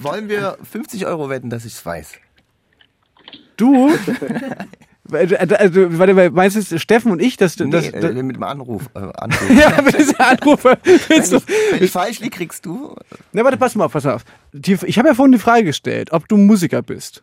wollen 0.00 0.28
wir 0.28 0.58
50 0.62 1.06
Euro 1.06 1.28
wetten, 1.30 1.48
dass 1.50 1.64
ich 1.64 1.72
es 1.74 1.84
weiß. 1.84 2.12
Du? 3.56 3.90
Also, 5.12 5.36
also, 5.36 5.98
warte 5.98 6.14
mal, 6.14 6.30
meinst 6.30 6.72
du 6.72 6.78
Steffen 6.78 7.12
und 7.12 7.20
ich, 7.20 7.36
dass, 7.36 7.58
Nee, 7.58 7.70
dass, 7.70 7.88
äh, 7.88 8.22
mit 8.22 8.36
dem 8.36 8.42
Anruf. 8.42 8.88
Äh, 8.94 9.00
Anruf. 9.16 9.50
ja, 9.50 9.82
mit 9.82 9.98
dieser 9.98 10.28
Anrufe. 10.30 10.78
Willst 11.08 11.32
du, 11.32 11.40
Wenn 11.72 11.82
ich 11.82 11.90
falsch 11.90 12.20
liege, 12.20 12.36
kriegst 12.36 12.64
du. 12.64 12.94
Na, 13.32 13.44
warte, 13.44 13.58
pass 13.58 13.74
mal 13.74 13.84
auf, 13.84 13.92
pass 13.92 14.04
mal 14.04 14.14
auf. 14.14 14.24
Die, 14.52 14.78
ich 14.86 14.98
habe 14.98 15.08
ja 15.08 15.14
vorhin 15.14 15.32
die 15.32 15.38
Frage 15.38 15.64
gestellt, 15.64 16.12
ob 16.12 16.26
du 16.28 16.36
Musiker 16.38 16.80
bist. 16.80 17.22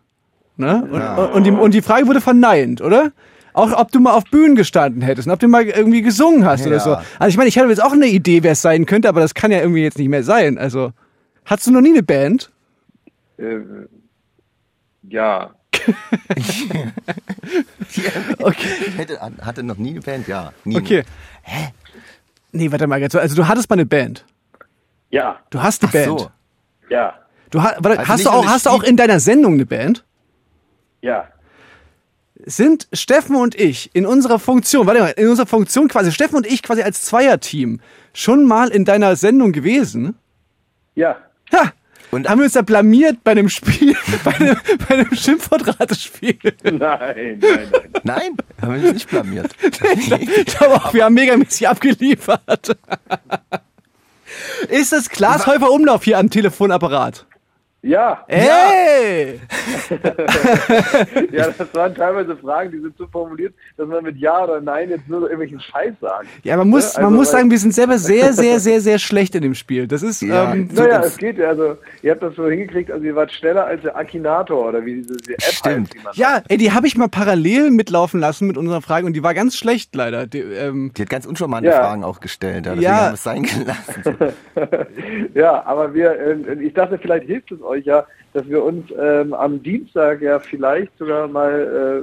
Ne? 0.57 0.87
Und, 0.91 1.31
und, 1.33 1.43
die, 1.45 1.51
und 1.51 1.73
die 1.73 1.81
Frage 1.81 2.05
wurde 2.07 2.21
verneint, 2.21 2.81
oder? 2.81 3.11
Auch 3.53 3.73
ob 3.77 3.91
du 3.91 3.99
mal 3.99 4.13
auf 4.13 4.25
Bühnen 4.25 4.55
gestanden 4.55 5.01
hättest 5.01 5.27
und 5.27 5.33
ob 5.33 5.39
du 5.39 5.47
mal 5.47 5.63
irgendwie 5.65 6.01
gesungen 6.03 6.45
hast 6.45 6.65
oder 6.67 6.75
Ja. 6.77 6.79
so. 6.81 6.93
Also 7.19 7.29
ich 7.29 7.37
meine, 7.37 7.49
ich 7.49 7.57
hatte 7.57 7.67
jetzt 7.67 7.83
auch 7.83 7.91
eine 7.93 8.07
Idee, 8.07 8.43
wer 8.43 8.51
es 8.51 8.61
sein 8.61 8.85
könnte, 8.85 9.09
aber 9.09 9.21
das 9.21 9.33
kann 9.33 9.51
ja 9.51 9.59
irgendwie 9.59 9.81
jetzt 9.81 9.97
nicht 9.97 10.07
mehr 10.07 10.23
sein. 10.23 10.57
Also, 10.57 10.91
hattest 11.45 11.67
du 11.67 11.71
noch 11.71 11.81
nie 11.81 11.89
eine 11.91 12.03
Band? 12.03 12.51
Äh, 13.37 13.57
ja. 15.09 15.51
Okay. 18.39 18.67
Ich 18.87 18.97
hätte, 18.97 19.19
hatte 19.19 19.63
noch 19.63 19.77
nie 19.77 19.91
eine 19.91 20.01
Band, 20.01 20.27
ja. 20.27 20.53
Nie. 20.63 20.77
Okay. 20.77 21.03
Nee, 22.51 22.71
warte 22.71 22.87
mal 22.87 22.99
ganz. 22.99 23.15
Also 23.15 23.35
du 23.35 23.47
hattest 23.47 23.69
mal 23.69 23.75
eine 23.75 23.85
Band. 23.85 24.25
Ja. 25.09 25.39
Du 25.49 25.61
hast 25.61 25.83
eine 25.83 25.89
Ach 25.89 25.93
Band. 25.93 26.19
so. 26.19 26.31
Ja. 26.89 27.19
Du 27.49 27.61
ha, 27.61 27.75
warte, 27.79 27.99
Also 27.99 28.11
hast 28.11 28.25
du 28.25 28.29
auch, 28.29 28.45
hast 28.45 28.65
du 28.65 28.69
auch 28.69 28.83
in 28.83 28.97
deiner 28.97 29.19
Sendung 29.19 29.53
eine 29.53 29.65
Band? 29.65 30.05
Ja. 31.01 31.27
Sind 32.45 32.87
Steffen 32.93 33.35
und 33.35 33.55
ich 33.55 33.93
in 33.93 34.05
unserer 34.05 34.39
Funktion, 34.39 34.87
warte 34.87 35.01
mal, 35.01 35.09
in 35.09 35.27
unserer 35.27 35.45
Funktion 35.45 35.87
quasi, 35.87 36.11
Steffen 36.11 36.37
und 36.37 36.47
ich 36.47 36.63
quasi 36.63 36.81
als 36.81 37.03
Zweierteam 37.03 37.81
schon 38.13 38.45
mal 38.45 38.69
in 38.69 38.85
deiner 38.85 39.15
Sendung 39.15 39.51
gewesen? 39.51 40.15
Ja. 40.95 41.17
Ha! 41.53 41.71
Und- 42.11 42.27
haben 42.29 42.39
wir 42.39 42.45
uns 42.45 42.53
da 42.53 42.61
blamiert 42.61 43.23
bei 43.23 43.31
einem 43.31 43.49
Spiel, 43.49 43.95
bei 44.23 44.35
einem, 44.35 44.57
bei 44.87 44.95
einem 44.95 45.15
Schimpfwortratespiel? 45.15 46.37
Nein, 46.63 46.79
nein, 46.79 47.39
nein. 47.41 47.69
Nein, 48.03 48.37
haben 48.61 48.75
wir 48.75 48.83
uns 48.83 48.93
nicht 48.93 49.09
blamiert. 49.09 49.55
Ich 49.61 50.45
glaube 50.45 50.75
auch, 50.75 50.93
wir 50.93 51.05
haben 51.05 51.13
megamäßig 51.13 51.67
abgeliefert. 51.67 52.77
Ist 54.69 54.91
das 54.91 55.09
Glashäufer 55.09 55.71
Umlauf 55.71 56.03
hier 56.03 56.17
am 56.17 56.29
Telefonapparat? 56.29 57.25
Ja. 57.83 58.23
Hey! 58.27 59.39
Ja, 61.31 61.47
das 61.57 61.73
waren 61.73 61.95
teilweise 61.95 62.35
Fragen, 62.37 62.71
die 62.71 62.79
sind 62.79 62.95
so 62.97 63.07
formuliert, 63.07 63.53
dass 63.77 63.87
man 63.87 64.03
mit 64.03 64.17
Ja 64.17 64.43
oder 64.43 64.61
Nein 64.61 64.89
jetzt 64.89 65.07
nur 65.07 65.21
so 65.21 65.25
irgendwelchen 65.25 65.59
Scheiß 65.59 65.93
sagt. 65.99 66.27
Ja, 66.43 66.57
man 66.57 66.67
muss, 66.69 66.93
Ja, 66.93 67.01
man 67.01 67.05
also, 67.05 67.17
muss 67.17 67.27
weil- 67.27 67.39
sagen, 67.39 67.51
wir 67.51 67.57
sind 67.57 67.73
selber 67.73 67.97
sehr, 67.97 68.33
sehr, 68.33 68.59
sehr, 68.59 68.81
sehr 68.81 68.99
schlecht 68.99 69.35
in 69.35 69.41
dem 69.41 69.55
Spiel. 69.55 69.87
Das 69.87 70.03
ist, 70.03 70.21
Ja. 70.21 70.51
ähm, 70.53 70.69
So 70.73 70.83
Naja, 70.83 70.97
das- 70.99 71.07
es 71.07 71.17
geht, 71.17 71.39
also 71.41 71.77
ihr 72.03 72.11
habt 72.11 72.21
das 72.23 72.35
so 72.35 72.47
hingekriegt, 72.47 72.91
also 72.91 73.03
ihr 73.03 73.15
wart 73.15 73.31
schneller 73.31 73.65
als 73.65 73.81
der 73.81 73.95
Akinator 73.95 74.69
oder 74.69 74.85
wie 74.85 74.95
diese, 75.01 75.17
diese 75.17 75.33
App 75.33 75.41
Stimmt. 75.41 75.87
heißt, 75.89 75.93
die 75.93 75.99
man 76.03 76.13
ja, 76.15 76.41
ey, 76.49 76.57
die 76.57 76.71
habe 76.71 76.87
ich 76.87 76.97
mal 76.97 77.09
parallel 77.09 77.71
mitlaufen 77.71 78.19
lassen 78.19 78.47
mit 78.47 78.57
unserer 78.57 78.81
Frage 78.81 79.05
und 79.05 79.13
die 79.13 79.23
war 79.23 79.33
ganz 79.33 79.57
schlecht 79.57 79.95
leider. 79.95 80.27
Die, 80.27 80.39
ähm, 80.39 80.91
Die 80.95 81.01
hat 81.03 81.09
ganz 81.09 81.25
uncharmante 81.25 81.69
Ja. 81.69 81.77
Fragen 81.79 82.03
auch 82.03 82.19
gestellt, 82.19 82.65
ja, 82.65 82.75
deswegen 82.75 82.81
Ja. 82.83 82.95
haben 82.97 83.09
wir 83.09 83.13
es 83.13 83.23
sein 83.23 83.43
gelassen. 83.43 84.33
Ja, 85.33 85.63
aber 85.65 85.93
wir, 85.93 86.11
äh, 86.11 86.53
ich 86.61 86.73
dachte, 86.73 86.97
vielleicht 87.01 87.25
hilft 87.25 87.51
es 87.51 87.61
euch 87.61 87.70
ja, 87.79 88.05
dass 88.33 88.47
wir 88.47 88.63
uns 88.63 88.85
ähm, 88.99 89.33
am 89.33 89.61
Dienstag 89.61 90.21
ja 90.21 90.39
vielleicht 90.39 90.97
sogar 90.97 91.27
mal 91.27 91.51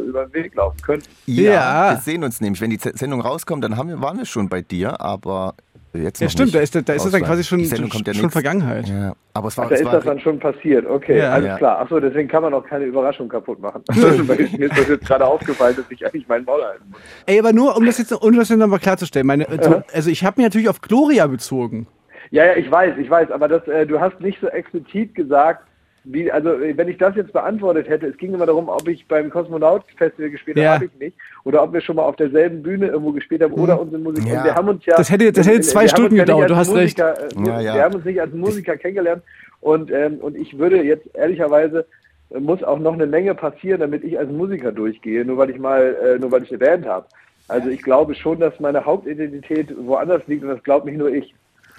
äh, 0.03 0.09
über 0.09 0.27
den 0.27 0.35
Weg 0.35 0.55
laufen 0.55 0.81
könnten. 0.83 1.07
Ja. 1.27 1.93
Wir 1.93 2.01
sehen 2.01 2.23
uns 2.25 2.41
nämlich. 2.41 2.61
Wenn 2.61 2.71
die 2.71 2.79
Z- 2.79 2.99
Sendung 2.99 3.21
rauskommt, 3.21 3.65
dann 3.65 3.77
haben 3.77 3.89
wir, 3.89 4.01
waren 4.03 4.19
wir 4.19 4.27
schon 4.27 4.49
bei 4.49 4.61
dir, 4.63 5.01
aber 5.01 5.55
jetzt 5.95 6.21
ja, 6.21 6.27
noch 6.27 6.31
stimmt, 6.33 6.47
nicht. 6.49 6.57
da 6.57 6.61
ist, 6.61 6.75
da 6.89 6.93
ist 6.93 7.05
das 7.07 7.13
dann 7.13 7.23
quasi 7.23 7.43
schon, 7.45 7.61
ja 7.61 7.77
schon 7.77 7.89
nächst- 8.05 8.31
Vergangenheit. 8.33 8.89
Ja, 8.89 9.15
aber 9.33 9.49
es 9.49 9.57
war, 9.57 9.65
Ach, 9.65 9.69
da 9.71 9.75
es 9.77 9.81
ist 9.81 9.87
war 9.87 9.95
das 9.95 10.05
dann 10.05 10.21
schon 10.21 10.39
passiert. 10.39 10.85
Okay, 10.87 11.17
Ja. 11.19 11.31
alles 11.33 11.47
Ja. 11.49 11.57
klar. 11.57 11.79
Achso, 11.79 11.99
deswegen 11.99 12.29
kann 12.29 12.43
man 12.43 12.53
auch 12.53 12.65
keine 12.65 12.85
Überraschung 12.85 13.29
kaputt 13.31 13.59
machen. 13.61 13.83
Weil 13.89 14.37
mir 14.37 14.67
ist 14.67 14.79
das 14.79 14.87
jetzt 14.87 15.07
gerade 15.07 15.25
aufgefallen, 15.25 15.77
dass 15.77 15.87
ich 15.91 16.05
eigentlich 16.05 16.29
meinen 16.29 16.45
Maul 16.45 16.63
halten 16.63 16.85
muss. 16.91 17.01
Ey, 17.25 17.39
aber 17.39 17.55
nur, 17.55 17.75
um 17.75 17.87
das 17.87 17.97
jetzt, 17.97 18.13
um 18.13 18.37
das 18.37 18.51
jetzt 18.51 18.59
nochmal 18.59 18.79
klarzustellen, 18.81 19.27
meine, 19.27 19.49
also, 19.49 19.83
also 19.95 20.11
ich 20.11 20.23
habe 20.25 20.35
mich 20.41 20.45
natürlich 20.45 20.69
auf 20.69 20.83
Gloria 20.83 21.27
bezogen. 21.27 21.87
Ja, 22.31 22.45
ja, 22.47 22.57
ich 22.57 22.71
weiß, 22.71 22.95
ich 22.99 23.09
weiß, 23.09 23.31
aber 23.31 23.49
das, 23.49 23.67
äh, 23.69 23.87
du 23.87 24.01
hast 24.01 24.21
nicht 24.21 24.41
so 24.41 24.49
explizit 24.49 25.15
gesagt, 25.15 25.65
wie, 26.05 26.31
also 26.31 26.53
äh, 26.55 26.77
wenn 26.77 26.89
ich 26.89 26.99
das 26.99 27.15
jetzt 27.17 27.33
beantwortet 27.33 27.89
hätte, 27.89 28.07
es 28.07 28.17
ging 28.17 28.33
immer 28.35 28.47
darum, 28.47 28.69
ob 28.69 28.87
ich 28.89 29.07
beim 29.09 29.31
Kosmonaut-Festival 29.31 30.31
gespielt 30.31 30.57
Ja. 30.59 30.75
habe, 30.75 30.75
habe 30.77 30.85
ich 30.87 31.01
nicht, 31.01 31.17
oder 31.45 31.63
ob 31.63 31.73
wir 31.73 31.81
schon 31.81 31.97
mal 31.97 32.03
auf 32.03 32.17
derselben 32.17 32.63
Bühne 32.63 32.87
irgendwo 32.89 33.13
gespielt 33.13 33.43
haben 33.43 33.53
oder 33.55 33.81
unsere 33.81 34.01
Musik. 34.01 34.27
Ja. 34.27 34.39
Und 34.39 34.45
wir 34.45 34.55
haben 34.55 34.69
uns 34.69 34.85
ja, 34.87 34.97
Das 34.97 35.11
hätte- 35.11 35.33
das 35.33 35.47
hätte 35.47 35.61
zwei 35.63 35.83
wir 35.83 35.89
Stunden 35.89 36.17
gedauert, 36.17 36.51
du 36.51 36.57
hast 36.57 36.75
recht. 36.75 36.99
Musiker, 36.99 37.15
Äh, 37.23 37.47
Ja, 37.47 37.61
ja. 37.61 37.75
Wir 37.75 37.83
haben 37.85 37.95
uns 37.95 38.05
nicht 38.05 38.21
als 38.21 38.33
Musiker 38.33 38.77
kennengelernt 38.77 39.23
und 39.61 39.91
ähm, 39.91 40.19
und 40.21 40.37
ich 40.37 40.59
würde 40.59 40.83
jetzt 40.83 41.09
ehrlicherweise 41.15 41.87
äh, 42.31 42.39
muss 42.41 42.63
auch 42.63 42.79
noch 42.79 42.93
eine 42.95 43.07
Menge 43.07 43.35
passieren, 43.35 43.81
damit 43.81 44.05
ich 44.05 44.19
als 44.19 44.31
Musiker 44.31 44.71
durchgehe, 44.73 45.25
nur 45.25 45.37
weil 45.39 45.51
ich 45.51 45.59
mal, 45.59 45.97
äh, 46.05 46.19
nur 46.19 46.31
weil 46.31 46.43
ich 46.43 46.51
eine 46.51 46.59
Band 46.59 46.87
habe. 46.87 47.07
Also 47.49 47.69
ich 47.71 47.83
glaube 47.83 48.15
schon, 48.15 48.39
dass 48.41 48.59
meine 48.61 48.85
Hauptidentität 48.85 49.75
woanders 49.79 50.23
liegt 50.27 50.43
und 50.43 50.51
das 50.51 50.63
glaubt 50.63 50.85
nicht 50.87 50.99
nur 50.99 51.11
ich. 51.11 51.35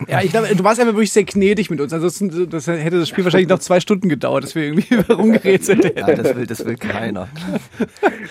Ja, 0.08 0.22
ich 0.22 0.32
glaube, 0.32 0.48
du 0.56 0.64
warst 0.64 0.80
einfach 0.80 0.94
wirklich 0.94 1.12
sehr 1.12 1.24
gnädig 1.26 1.70
mit 1.70 1.82
uns. 1.82 1.92
Ansonsten 1.94 2.50
das 2.50 2.68
hätte 2.68 3.00
das 3.00 3.10
Spiel 3.10 3.24
wahrscheinlich 3.24 3.50
noch 3.50 3.60
zwei 3.60 3.80
Stunden 3.80 4.08
gedauert, 4.10 4.44
dass 4.44 4.56
wir 4.56 4.64
irgendwie 4.64 4.96
rumgerätselt 5.14 5.84
hätten. 5.84 6.00
ja, 6.00 6.16
das 6.16 6.36
will, 6.36 6.46
das 6.48 6.66
will 6.66 6.76
keiner. 6.76 7.28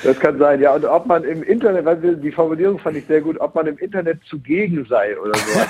Das 0.02 0.18
kann 0.18 0.38
sein, 0.38 0.60
ja. 0.60 0.74
Und 0.74 0.84
ob 0.84 1.06
man 1.06 1.24
im 1.24 1.42
Internet, 1.42 1.84
weil 1.84 2.02
wir, 2.02 2.14
die 2.14 2.32
Formulierung 2.32 2.78
fand 2.78 2.96
ich 2.96 3.06
sehr 3.06 3.20
gut, 3.20 3.38
ob 3.40 3.54
man 3.54 3.66
im 3.66 3.76
Internet 3.78 4.20
zugegen 4.28 4.86
sei 4.88 5.18
oder 5.18 5.34
so. 5.38 5.60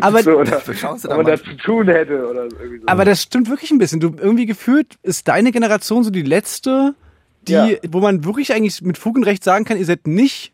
Aber, 0.00 0.18
ne? 0.18 0.22
so 0.22 0.38
oder 0.38 0.58
ob 0.58 1.16
man 1.16 1.26
das 1.26 1.42
zu 1.42 1.56
tun 1.56 1.88
hätte 1.88 2.26
oder 2.28 2.48
so. 2.50 2.56
aber 2.86 3.04
das 3.04 3.22
stimmt 3.22 3.48
wirklich 3.48 3.70
ein 3.70 3.78
bisschen. 3.78 4.00
Du 4.00 4.14
irgendwie 4.18 4.46
gefühlt 4.46 4.96
ist 5.02 5.28
deine 5.28 5.52
Generation 5.52 6.04
so 6.04 6.10
die 6.10 6.22
letzte, 6.22 6.94
die, 7.48 7.52
Ja. 7.52 7.68
wo 7.90 8.00
man 8.00 8.24
wirklich 8.24 8.52
eigentlich 8.52 8.82
mit 8.82 8.98
Fug 8.98 9.16
und 9.16 9.24
Recht 9.24 9.44
sagen 9.44 9.64
kann, 9.64 9.78
ihr 9.78 9.84
seid 9.84 10.06
nicht 10.06 10.52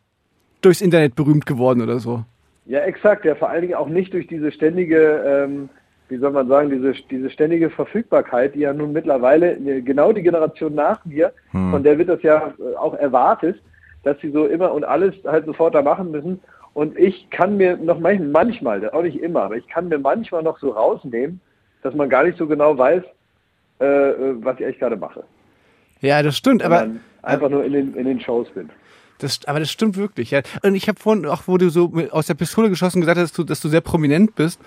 durchs 0.65 0.81
Internet 0.81 1.15
berühmt 1.15 1.45
geworden 1.45 1.81
oder 1.81 1.99
so. 1.99 2.23
Ja, 2.65 2.79
exakt. 2.79 3.25
Ja, 3.25 3.35
vor 3.35 3.49
allen 3.49 3.61
Dingen 3.61 3.73
auch 3.75 3.89
nicht 3.89 4.13
durch 4.13 4.27
diese 4.27 4.51
ständige, 4.51 5.21
ähm, 5.25 5.69
wie 6.09 6.17
soll 6.17 6.31
man 6.31 6.47
sagen, 6.47 6.69
diese, 6.69 6.93
diese 7.09 7.29
ständige 7.29 7.69
Verfügbarkeit, 7.69 8.55
die 8.55 8.59
ja 8.59 8.73
nun 8.73 8.93
mittlerweile 8.93 9.53
äh, 9.57 9.81
genau 9.81 10.11
die 10.13 10.21
Generation 10.23 10.73
nach 10.75 11.03
mir, 11.05 11.31
von 11.71 11.83
der 11.83 11.97
wird 11.97 12.09
das 12.09 12.21
ja 12.23 12.53
äh, 12.59 12.75
auch 12.77 12.93
erwartet, 12.95 13.61
dass 14.03 14.19
sie 14.21 14.31
so 14.31 14.45
immer 14.45 14.71
und 14.73 14.83
alles 14.83 15.13
halt 15.25 15.45
sofort 15.45 15.75
da 15.75 15.81
machen 15.81 16.11
müssen. 16.11 16.39
Und 16.73 16.97
ich 16.97 17.29
kann 17.29 17.57
mir 17.57 17.77
noch 17.77 17.99
manch- 17.99 18.31
manchmal, 18.31 18.89
auch 18.91 19.03
nicht 19.03 19.21
immer, 19.21 19.43
aber 19.43 19.57
ich 19.57 19.67
kann 19.67 19.89
mir 19.89 19.99
manchmal 19.99 20.41
noch 20.41 20.57
so 20.59 20.69
rausnehmen, 20.71 21.39
dass 21.83 21.93
man 21.93 22.09
gar 22.09 22.23
nicht 22.23 22.37
so 22.37 22.47
genau 22.47 22.77
weiß, 22.77 23.03
äh, 23.81 23.85
äh, 23.85 24.15
was 24.43 24.57
ich 24.59 24.65
eigentlich 24.65 24.79
gerade 24.79 24.95
mache. 24.95 25.23
Ja, 26.01 26.23
das 26.23 26.35
stimmt. 26.37 26.63
Aber 26.63 26.87
einfach 27.21 27.49
nur 27.49 27.63
in 27.63 27.73
den, 27.73 27.93
in 27.95 28.05
den 28.05 28.19
Shows 28.19 28.49
bin. 28.51 28.69
Das, 29.19 29.39
aber 29.45 29.59
das 29.59 29.71
stimmt 29.71 29.95
wirklich. 29.95 30.31
Ja. 30.31 30.41
Und 30.61 30.75
ich 30.75 30.87
habe 30.87 30.99
vorhin, 30.99 31.25
auch 31.25 31.43
wo 31.47 31.57
du 31.57 31.69
so 31.69 31.93
aus 32.11 32.27
der 32.27 32.33
Pistole 32.33 32.69
geschossen 32.69 33.01
gesagt 33.01 33.17
hast, 33.17 33.31
dass 33.31 33.35
du, 33.35 33.43
dass 33.43 33.61
du 33.61 33.69
sehr 33.69 33.81
prominent 33.81 34.35
bist. 34.35 34.59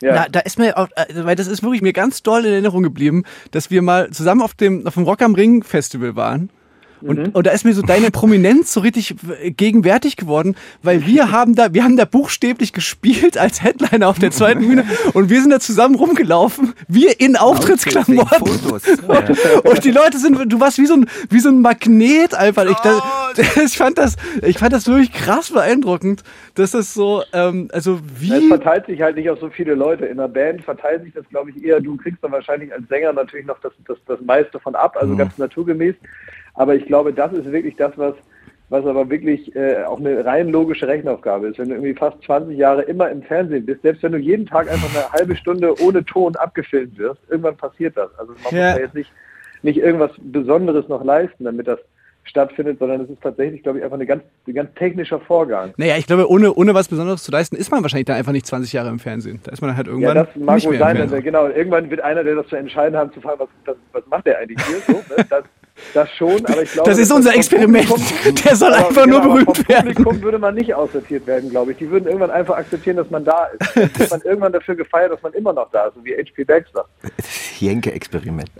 Ja. 0.00 0.14
Da, 0.14 0.28
da 0.28 0.40
ist 0.40 0.58
mir 0.58 0.76
auch, 0.76 0.88
äh, 0.96 1.24
weil 1.24 1.36
das 1.36 1.46
ist 1.46 1.62
wirklich 1.62 1.82
mir 1.82 1.92
ganz 1.92 2.22
doll 2.22 2.44
in 2.44 2.52
Erinnerung 2.52 2.82
geblieben, 2.82 3.24
dass 3.52 3.70
wir 3.70 3.82
mal 3.82 4.10
zusammen 4.10 4.42
auf 4.42 4.54
dem, 4.54 4.86
auf 4.86 4.94
dem 4.94 5.04
Rock 5.04 5.22
am 5.22 5.34
Ring 5.34 5.62
Festival 5.62 6.16
waren. 6.16 6.50
Und, 7.06 7.18
Mhm. 7.18 7.30
und 7.32 7.46
da 7.46 7.50
ist 7.50 7.64
mir 7.64 7.74
so 7.74 7.82
deine 7.82 8.10
Prominenz 8.10 8.72
so 8.72 8.80
richtig 8.80 9.14
gegenwärtig 9.56 10.16
geworden, 10.16 10.56
weil 10.82 11.04
wir 11.06 11.30
haben 11.30 11.54
da, 11.54 11.74
wir 11.74 11.84
haben 11.84 11.96
da 11.96 12.04
buchstäblich 12.06 12.72
gespielt 12.72 13.36
als 13.36 13.62
Headliner 13.62 14.08
auf 14.08 14.18
der 14.18 14.30
zweiten 14.30 14.60
Bühne 14.66 14.84
und 15.12 15.28
wir 15.28 15.40
sind 15.40 15.50
da 15.50 15.60
zusammen 15.60 15.96
rumgelaufen, 15.96 16.72
wir 16.88 17.20
in 17.20 17.36
Auftrittsklamotten. 17.36 18.46
Fotos. 18.46 18.82
Und 19.64 19.84
die 19.84 19.90
Leute 19.90 20.18
sind, 20.18 20.50
du 20.50 20.60
warst 20.60 20.78
wie 20.78 20.86
so 20.86 20.94
ein, 20.94 21.06
wie 21.28 21.40
so 21.40 21.50
ein 21.50 21.60
Magnet 21.60 22.34
einfach. 22.34 22.64
Ich, 22.64 22.76
das, 22.78 23.56
ich 23.64 23.76
fand 23.76 23.98
das, 23.98 24.16
ich 24.42 24.58
fand 24.58 24.72
das 24.72 24.86
wirklich 24.86 25.12
krass 25.12 25.50
beeindruckend, 25.50 26.22
dass 26.54 26.70
das 26.70 26.94
so, 26.94 27.22
ähm, 27.32 27.68
also 27.72 28.00
Es 28.14 28.22
wie, 28.22 28.48
verteilt 28.48 28.86
sich 28.86 29.02
halt 29.02 29.16
nicht 29.16 29.28
auf 29.28 29.40
so 29.40 29.50
viele 29.50 29.74
Leute. 29.74 30.06
In 30.06 30.18
einer 30.18 30.28
Band 30.28 30.62
verteilt 30.64 31.04
sich 31.04 31.12
das, 31.12 31.28
glaube 31.28 31.50
ich, 31.50 31.62
eher. 31.62 31.80
Du 31.80 31.96
kriegst 31.96 32.22
dann 32.22 32.32
wahrscheinlich 32.32 32.72
als 32.72 32.88
Sänger 32.88 33.12
natürlich 33.12 33.46
noch 33.46 33.60
das, 33.60 33.72
das, 33.86 33.98
das 34.06 34.20
meiste 34.20 34.58
von 34.58 34.74
ab, 34.74 34.96
also 34.98 35.14
ganz 35.16 35.36
naturgemäß. 35.38 35.94
Aber 36.54 36.74
ich 36.74 36.86
glaube, 36.86 37.12
das 37.12 37.32
ist 37.32 37.50
wirklich 37.50 37.76
das, 37.76 37.92
was, 37.96 38.14
was 38.68 38.86
aber 38.86 39.08
wirklich 39.10 39.54
äh, 39.56 39.82
auch 39.84 39.98
eine 39.98 40.24
rein 40.24 40.48
logische 40.50 40.86
Rechenaufgabe 40.88 41.48
ist. 41.48 41.58
Wenn 41.58 41.68
du 41.68 41.74
irgendwie 41.74 41.94
fast 41.94 42.22
20 42.24 42.56
Jahre 42.56 42.82
immer 42.82 43.10
im 43.10 43.22
Fernsehen 43.22 43.66
bist, 43.66 43.82
selbst 43.82 44.02
wenn 44.02 44.12
du 44.12 44.18
jeden 44.18 44.46
Tag 44.46 44.70
einfach 44.70 44.88
eine 44.94 45.12
halbe 45.12 45.36
Stunde 45.36 45.74
ohne 45.82 46.04
Ton 46.04 46.34
abgefilmt 46.36 46.96
wirst, 46.98 47.20
irgendwann 47.28 47.56
passiert 47.56 47.96
das. 47.96 48.10
Also 48.18 48.32
man 48.32 48.54
Ja. 48.54 48.70
muss 48.70 48.78
ja 48.78 48.78
jetzt 48.78 48.94
nicht, 48.94 49.12
nicht 49.62 49.78
irgendwas 49.78 50.12
Besonderes 50.18 50.88
noch 50.88 51.04
leisten, 51.04 51.44
damit 51.44 51.66
das 51.66 51.78
stattfindet, 52.26 52.78
sondern 52.78 53.02
es 53.02 53.10
ist 53.10 53.20
tatsächlich, 53.22 53.62
glaube 53.62 53.78
ich, 53.78 53.84
einfach 53.84 53.96
eine 53.96 54.06
ganz, 54.06 54.22
ein 54.48 54.54
ganz 54.54 54.72
technischer 54.76 55.20
Vorgang. 55.20 55.74
naja, 55.76 55.96
ich 55.98 56.06
glaube, 56.06 56.30
ohne, 56.30 56.54
ohne 56.54 56.72
was 56.72 56.88
Besonderes 56.88 57.22
zu 57.22 57.30
leisten, 57.30 57.54
ist 57.54 57.70
man 57.70 57.82
wahrscheinlich 57.82 58.06
dann 58.06 58.16
einfach 58.16 58.32
nicht 58.32 58.46
20 58.46 58.72
Jahre 58.72 58.88
im 58.88 58.98
Fernsehen. 58.98 59.40
Da 59.44 59.52
ist 59.52 59.60
man 59.60 59.76
halt 59.76 59.86
Ja, 59.88 59.92
irgendwann 59.92 60.14
das 60.16 60.28
mag 60.36 60.54
nicht 60.54 60.66
wohl 60.66 60.78
sein, 60.78 60.96
dass, 60.96 61.10
genau. 61.22 61.48
Irgendwann 61.48 61.90
wird 61.90 62.00
einer, 62.00 62.24
der 62.24 62.36
das 62.36 62.46
zu 62.46 62.56
entscheiden 62.56 62.96
haben, 62.96 63.12
zu 63.12 63.20
fragen, 63.20 63.40
was, 63.40 63.48
das, 63.66 63.76
was 63.92 64.06
macht 64.06 64.24
der 64.26 64.38
eigentlich 64.38 64.58
hier? 64.66 64.78
So, 64.86 64.92
ne? 65.14 65.26
das, 65.28 65.44
das 65.92 66.10
schon, 66.12 66.44
aber 66.46 66.62
ich 66.62 66.72
glaube. 66.72 66.88
Das 66.90 66.98
ist 66.98 67.12
unser 67.12 67.34
Experiment. 67.34 67.86
Publikum- 67.88 68.34
Der 68.44 68.56
soll 68.56 68.72
aber 68.72 68.88
einfach 68.88 69.06
nur 69.06 69.20
aber 69.22 69.28
berühmt 69.34 69.56
vom 69.56 69.68
werden. 69.68 69.94
Publikum 69.94 70.22
würde 70.22 70.38
man 70.38 70.54
nicht 70.54 70.72
aussortiert 70.74 71.26
werden, 71.26 71.50
glaube 71.50 71.72
ich. 71.72 71.78
Die 71.78 71.90
würden 71.90 72.06
irgendwann 72.06 72.30
einfach 72.30 72.56
akzeptieren, 72.56 72.96
dass 72.96 73.10
man 73.10 73.24
da 73.24 73.46
ist. 73.46 73.60
Dann 73.76 73.90
wird 73.98 74.10
man 74.10 74.20
irgendwann 74.22 74.52
dafür 74.52 74.74
gefeiert, 74.76 75.12
dass 75.12 75.22
man 75.22 75.32
immer 75.32 75.52
noch 75.52 75.70
da 75.70 75.86
ist, 75.86 75.94
so 75.94 76.04
wie 76.04 76.12
HP 76.14 76.44
Baxter. 76.44 76.84
Jenke-Experiment. 77.58 78.50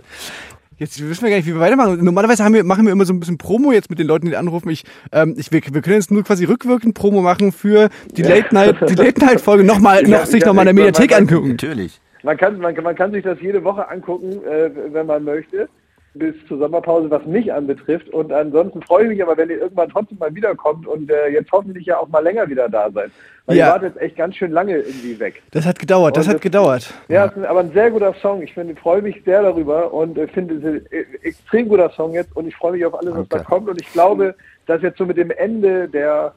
Jetzt 0.77 1.01
wissen 1.01 1.23
wir 1.23 1.29
gar 1.29 1.37
nicht, 1.37 1.47
wie 1.47 1.53
wir 1.53 1.61
weitermachen. 1.61 2.03
Normalerweise 2.03 2.43
haben 2.43 2.53
wir, 2.53 2.65
machen 2.65 2.85
wir 2.85 2.91
immer 2.91 3.05
so 3.05 3.13
ein 3.13 3.19
bisschen 3.21 3.37
Promo 3.37 3.71
jetzt 3.71 3.89
mit 3.89 3.97
den 3.97 4.07
Leuten, 4.07 4.25
die 4.25 4.35
anrufen. 4.35 4.69
Ich, 4.69 4.83
ähm, 5.13 5.33
ich, 5.37 5.49
wir, 5.53 5.61
wir 5.71 5.81
können 5.81 5.95
jetzt 5.95 6.11
nur 6.11 6.23
quasi 6.23 6.43
rückwirkend 6.43 6.95
Promo 6.95 7.21
machen 7.21 7.53
für 7.53 7.87
die 8.11 8.23
Late 8.23 8.53
Night, 8.53 8.75
die 8.89 8.95
Late 8.95 9.23
Night 9.23 9.39
Folge 9.39 9.63
nochmal, 9.63 10.05
Ja, 10.05 10.19
noch, 10.19 10.25
sich 10.25 10.41
ja, 10.41 10.47
nochmal 10.47 10.67
in 10.67 10.75
der 10.75 10.85
Mediathek 10.85 11.15
angucken. 11.15 11.49
Natürlich. 11.51 12.01
Man 12.23 12.35
kann, 12.35 12.59
man, 12.59 12.75
man 12.83 12.95
kann 12.95 13.11
sich 13.13 13.23
das 13.23 13.39
jede 13.39 13.63
Woche 13.63 13.87
angucken, 13.87 14.31
äh, 14.45 14.69
wenn 14.91 15.05
man 15.05 15.23
möchte, 15.23 15.69
bis 16.15 16.33
zur 16.47 16.57
Sommerpause, 16.57 17.09
was 17.11 17.25
mich 17.25 17.51
anbetrifft. 17.53 18.09
Und 18.09 18.31
ansonsten 18.31 18.81
freue 18.81 19.03
ich 19.03 19.09
mich 19.09 19.23
aber, 19.23 19.37
wenn 19.37 19.49
ihr 19.49 19.59
irgendwann 19.59 19.89
trotzdem 19.89 20.17
mal 20.17 20.33
wiederkommt 20.33 20.87
und 20.87 21.11
äh, 21.11 21.27
jetzt 21.29 21.51
hoffentlich 21.51 21.85
ja 21.85 21.97
auch 21.99 22.07
mal 22.07 22.23
länger 22.23 22.49
wieder 22.49 22.67
da 22.69 22.89
seid. 22.89 23.11
Weil 23.45 23.57
Ja. 23.57 23.67
ihr 23.67 23.71
wart 23.73 23.83
jetzt 23.83 24.01
echt 24.01 24.15
ganz 24.15 24.35
schön 24.35 24.51
lange 24.51 24.77
irgendwie 24.77 25.19
weg. 25.19 25.43
Das 25.51 25.65
hat 25.65 25.77
gedauert, 25.77 26.17
das 26.17 26.25
Und 26.25 26.29
hat 26.29 26.35
das- 26.37 26.41
gedauert. 26.41 26.93
Ja, 27.09 27.25
ist 27.25 27.37
aber 27.45 27.59
ein 27.59 27.71
sehr 27.73 27.91
guter 27.91 28.13
Song. 28.21 28.41
Ich 28.41 28.53
finde, 28.53 28.75
freue 28.75 29.01
mich 29.01 29.21
sehr 29.25 29.43
darüber 29.43 29.93
und 29.93 30.17
äh, 30.17 30.27
finde 30.27 30.55
es 30.55 30.63
ein 30.63 30.85
äh, 30.91 31.05
extrem 31.27 31.67
guter 31.69 31.89
Song 31.91 32.13
jetzt 32.13 32.35
und 32.35 32.47
ich 32.47 32.55
freue 32.55 32.71
mich 32.71 32.85
auf 32.85 32.95
alles, 32.97 33.13
was 33.13 33.27
da 33.29 33.37
Danke. 33.37 33.45
kommt. 33.51 33.69
Und 33.69 33.81
ich 33.81 33.91
glaube, 33.93 34.33
dass 34.65 34.81
jetzt 34.81 34.97
so 34.97 35.05
mit 35.05 35.17
dem 35.17 35.29
Ende 35.31 35.87
der, 35.89 36.33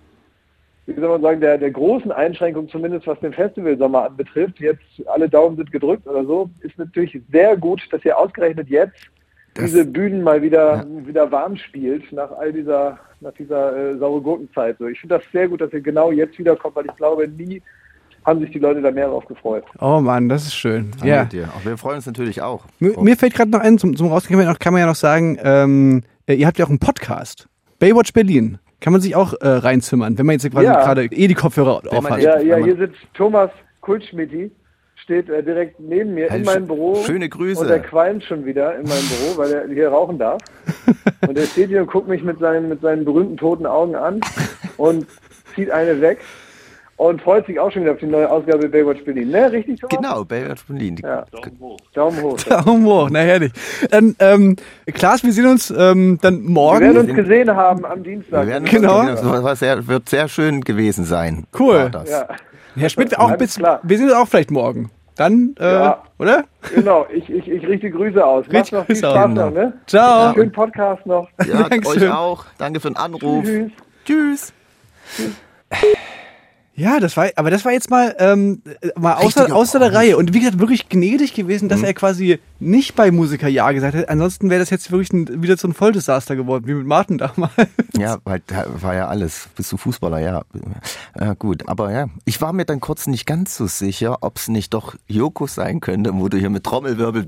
wie 0.87 0.95
soll 1.01 1.09
man 1.09 1.23
sagen, 1.23 1.41
der, 1.41 1.57
der 1.59 1.71
großen 1.71 2.11
Einschränkung, 2.13 2.69
zumindest 2.69 3.07
was 3.07 3.21
den 3.21 3.33
Festivalsommer 3.33 4.07
anbetrifft, 4.07 4.59
jetzt 4.61 4.83
alle 5.07 5.29
Daumen 5.29 5.57
sind 5.57 5.71
gedrückt 5.71 6.07
oder 6.07 6.25
so, 6.25 6.51
ist 6.63 6.77
natürlich 6.79 7.19
sehr 7.31 7.57
gut, 7.57 7.81
dass 7.93 8.05
ihr 8.05 8.19
ausgerechnet 8.19 8.69
jetzt 8.69 8.97
diese 9.59 9.85
Bühnen 9.85 10.23
mal 10.23 10.41
wieder, 10.43 10.87
wieder 11.05 11.31
warm 11.31 11.57
spielt 11.57 12.11
nach 12.13 12.31
all 12.33 12.53
dieser, 12.53 12.99
nach 13.21 13.33
dieser 13.33 13.77
äh, 13.77 13.99
saure 13.99 14.21
Gurkenzeit. 14.21 14.77
So, 14.79 14.87
ich 14.87 15.01
finde 15.01 15.17
das 15.19 15.25
sehr 15.33 15.49
gut, 15.49 15.61
dass 15.61 15.73
ihr 15.73 15.81
genau 15.81 16.11
jetzt 16.13 16.39
wiederkommt, 16.39 16.77
weil 16.77 16.87
ich 16.87 16.97
glaube, 16.97 17.27
nie 17.29 17.61
haben 18.27 18.41
sich 18.41 18.51
die 18.51 18.59
Leute 18.59 18.83
da 18.83 18.91
mehr 18.91 19.09
drauf 19.09 19.25
gefreut. 19.27 19.65
Oh 19.81 20.01
Mann, 20.01 20.29
das 20.29 20.43
ist 20.47 20.55
schön. 20.55 20.91
Danke 20.93 21.07
Ja. 21.09 21.25
dir. 21.25 21.49
Auch 21.57 21.65
wir 21.65 21.79
freuen 21.79 21.97
uns 21.97 22.07
natürlich 22.07 22.43
auch. 22.43 22.65
Mir, 22.79 22.99
mir 23.01 23.17
fällt 23.17 23.35
gerade 23.35 23.51
noch 23.51 23.61
ein, 23.61 23.79
zum, 23.79 23.97
zum 23.97 24.09
Rausgehen 24.09 24.37
kann 24.39 24.45
man, 24.47 24.53
noch, 24.55 24.59
kann 24.59 24.73
man 24.73 24.81
ja 24.81 24.87
noch 24.87 24.95
sagen, 24.97 25.39
ähm, 25.43 26.03
äh, 26.27 26.35
ihr 26.35 26.47
habt 26.47 26.59
ja 26.59 26.65
auch 26.67 26.71
einen 26.71 26.79
Podcast. 26.79 27.49
Baywatch 27.79 28.13
Berlin. 28.13 28.59
Kann 28.81 28.93
man 28.93 29.01
sich 29.03 29.17
auch 29.17 29.33
äh, 29.41 29.49
reinzimmern, 29.49 30.19
wenn 30.19 30.27
man 30.27 30.35
jetzt 30.35 30.51
quasi 30.51 30.67
Ja. 30.67 30.81
gerade 30.85 31.05
eh 31.07 31.27
die 31.27 31.35
Kopfhörer 31.35 31.81
Wenn 31.85 32.03
man 32.03 32.13
auf 32.13 32.19
hat. 32.19 32.23
Ja, 32.23 32.39
Ja, 32.41 32.59
ja, 32.59 32.65
hier 32.65 32.77
sitzt 32.77 32.99
Thomas 33.15 33.51
Kultschmidti, 33.81 34.51
steht 35.03 35.29
äh, 35.29 35.43
direkt 35.43 35.81
neben 35.81 36.15
mir 36.15 36.29
Hey, 36.29 36.41
in 36.41 36.45
meinem 36.45 36.67
Büro. 36.67 37.03
schöne 37.05 37.29
Grüße. 37.29 37.61
Und 37.61 37.71
er 37.71 37.81
qualmt 37.81 38.25
schon 38.25 38.45
wieder 38.45 38.75
in 38.77 38.83
meinem 38.83 39.09
Büro, 39.09 39.37
weil 39.37 39.53
er 39.53 39.67
hier 39.69 39.89
rauchen 39.89 40.19
darf. 40.19 40.41
und 41.29 41.39
er 41.39 41.47
steht 41.47 41.69
hier 41.69 41.81
und 41.81 41.91
guckt 41.91 42.09
mich 42.09 42.23
mit 42.23 42.39
seinen, 42.39 42.69
mit 42.69 42.81
seinen 42.81 43.05
berühmten 43.05 43.37
toten 43.37 43.67
Augen 43.67 43.95
an 43.95 44.21
und 44.77 45.07
zieht 45.55 45.71
eine 45.71 46.01
weg 46.01 46.19
und 46.99 47.23
freut 47.23 47.47
sich 47.47 47.61
auch 47.61 47.71
schon 47.71 47.83
wieder 47.83 47.93
auf 47.93 47.99
die 47.99 48.07
neue 48.07 48.29
Ausgabe 48.29 48.69
Baywatch 48.69 49.05
Berlin. 49.05 49.31
Ne, 49.31 49.51
richtig, 49.53 49.81
Thomas? 49.81 49.97
Genau, 49.97 50.25
Baywatch 50.25 50.65
Berlin. 50.67 50.97
Ja. 51.03 51.25
Daumen 51.95 52.21
hoch. 52.21 52.37
Daumen 52.49 52.85
hoch, 52.85 53.09
na 53.11 53.21
herrlich. 53.21 53.53
Dann, 53.91 54.17
ähm, 54.19 54.57
Klaas, 54.93 55.23
wir 55.23 55.33
sehen 55.33 55.47
uns 55.47 55.71
ähm, 55.71 56.19
dann 56.21 56.43
Wir 56.43 56.51
morgen. 56.51 56.81
werden 56.81 56.99
uns 57.09 57.15
gesehen 57.15 57.55
haben 57.55 57.85
am 57.87 58.03
Dienstag. 58.03 58.47
Wir 58.47 58.53
werden 58.55 58.65
Genau. 58.65 59.07
Das 59.07 59.25
war 59.25 59.55
sehr, 59.57 59.87
wird 59.87 60.09
sehr 60.09 60.27
schön 60.29 60.61
gewesen 60.63 61.05
sein. 61.05 61.45
Cool. 61.57 61.77
War 61.77 61.91
das. 61.91 62.11
Ja, 62.11 62.29
Herr 62.77 62.89
Schmidt, 62.91 63.19
auch 63.19 63.37
bis, 63.37 63.57
klar. 63.57 63.81
wir 63.83 63.97
sehen 63.99 64.07
uns 64.09 64.15
auch 64.17 64.29
vielleicht 64.29 64.51
morgen. 64.51 64.91
Dann, 65.17 65.55
äh, 65.59 65.65
Ja. 65.73 66.03
oder? 66.19 66.45
genau. 66.75 67.05
Ich, 67.13 67.29
ich, 67.29 67.49
ich 67.49 67.67
richte 67.67 67.91
Grüße 67.91 68.25
aus. 68.25 68.47
Macht 68.53 68.71
noch 68.73 68.87
viel. 68.87 68.95
Spaß 68.97 69.31
noch, 69.31 69.51
ne? 69.51 69.73
Ciao. 69.89 70.33
Schönen 70.35 70.53
Podcast 70.53 71.05
noch. 71.07 71.29
Ja, 71.45 71.63
Dankeschön. 71.69 72.05
euch 72.05 72.11
auch. 72.13 72.45
Danke 72.57 72.79
für 72.79 72.89
den 72.89 72.97
Anruf. 72.97 73.45
Tschüss. 73.45 73.73
Tschüss. 74.05 74.53
Ja, 76.79 77.01
das 77.01 77.17
war, 77.17 77.29
aber 77.37 77.51
das 77.51 77.65
war 77.65 77.73
jetzt 77.73 77.91
mal, 77.91 78.15
ähm, 78.19 78.63
äh, 78.81 78.89
mal 78.99 79.15
außer, 79.15 79.55
außer 79.55 79.79
der. 79.79 79.93
Reihe. 79.93 80.17
Und 80.17 80.33
wie 80.33 80.39
gesagt, 80.41 80.59
wirklich 80.59 80.89
gnädig 80.89 81.35
gewesen, 81.35 81.65
Mhm. 81.67 81.69
dass 81.71 81.83
er 81.83 81.93
quasi 81.95 82.39
nicht 82.61 82.95
bei 82.97 83.11
Musiker 83.11 83.49
Ja 83.49 83.71
gesagt 83.73 83.95
hat. 83.97 84.09
Ansonsten 84.09 84.49
wäre 84.51 84.61
das 84.61 84.71
jetzt 84.71 84.91
wirklich 84.91 85.13
ein, 85.13 85.43
wieder 85.43 85.57
so 85.57 85.67
ein 85.69 85.75
Volldesaster 85.75 86.37
geworden, 86.37 86.67
wie 86.67 86.75
mit 86.75 86.87
Martin 86.87 87.19
damals. 87.19 87.53
Ja, 87.97 88.19
weil 88.25 88.41
da 88.47 88.65
war 88.81 88.95
ja 88.95 89.09
alles. 89.09 89.49
Bist 89.57 89.73
du 89.73 89.77
Fußballer? 89.77 90.19
Ja. 90.21 90.43
ja. 91.19 91.35
Gut, 91.35 91.69
aber 91.69 91.91
ja. 91.93 92.07
Ich 92.25 92.41
war 92.41 92.53
mir 92.53 92.65
dann 92.65 92.81
kurz 92.81 93.07
nicht 93.07 93.27
ganz 93.27 93.57
so 93.57 93.67
sicher, 93.67 94.19
ob 94.21 94.37
es 94.37 94.49
nicht 94.49 94.73
doch 94.75 94.95
Joko 95.09 95.47
sein 95.47 95.81
könnte, 95.81 96.13
wo 96.15 96.29
du 96.29 96.37
hier 96.39 96.51
mit 96.51 96.65
Trommelwirbel 96.65 97.25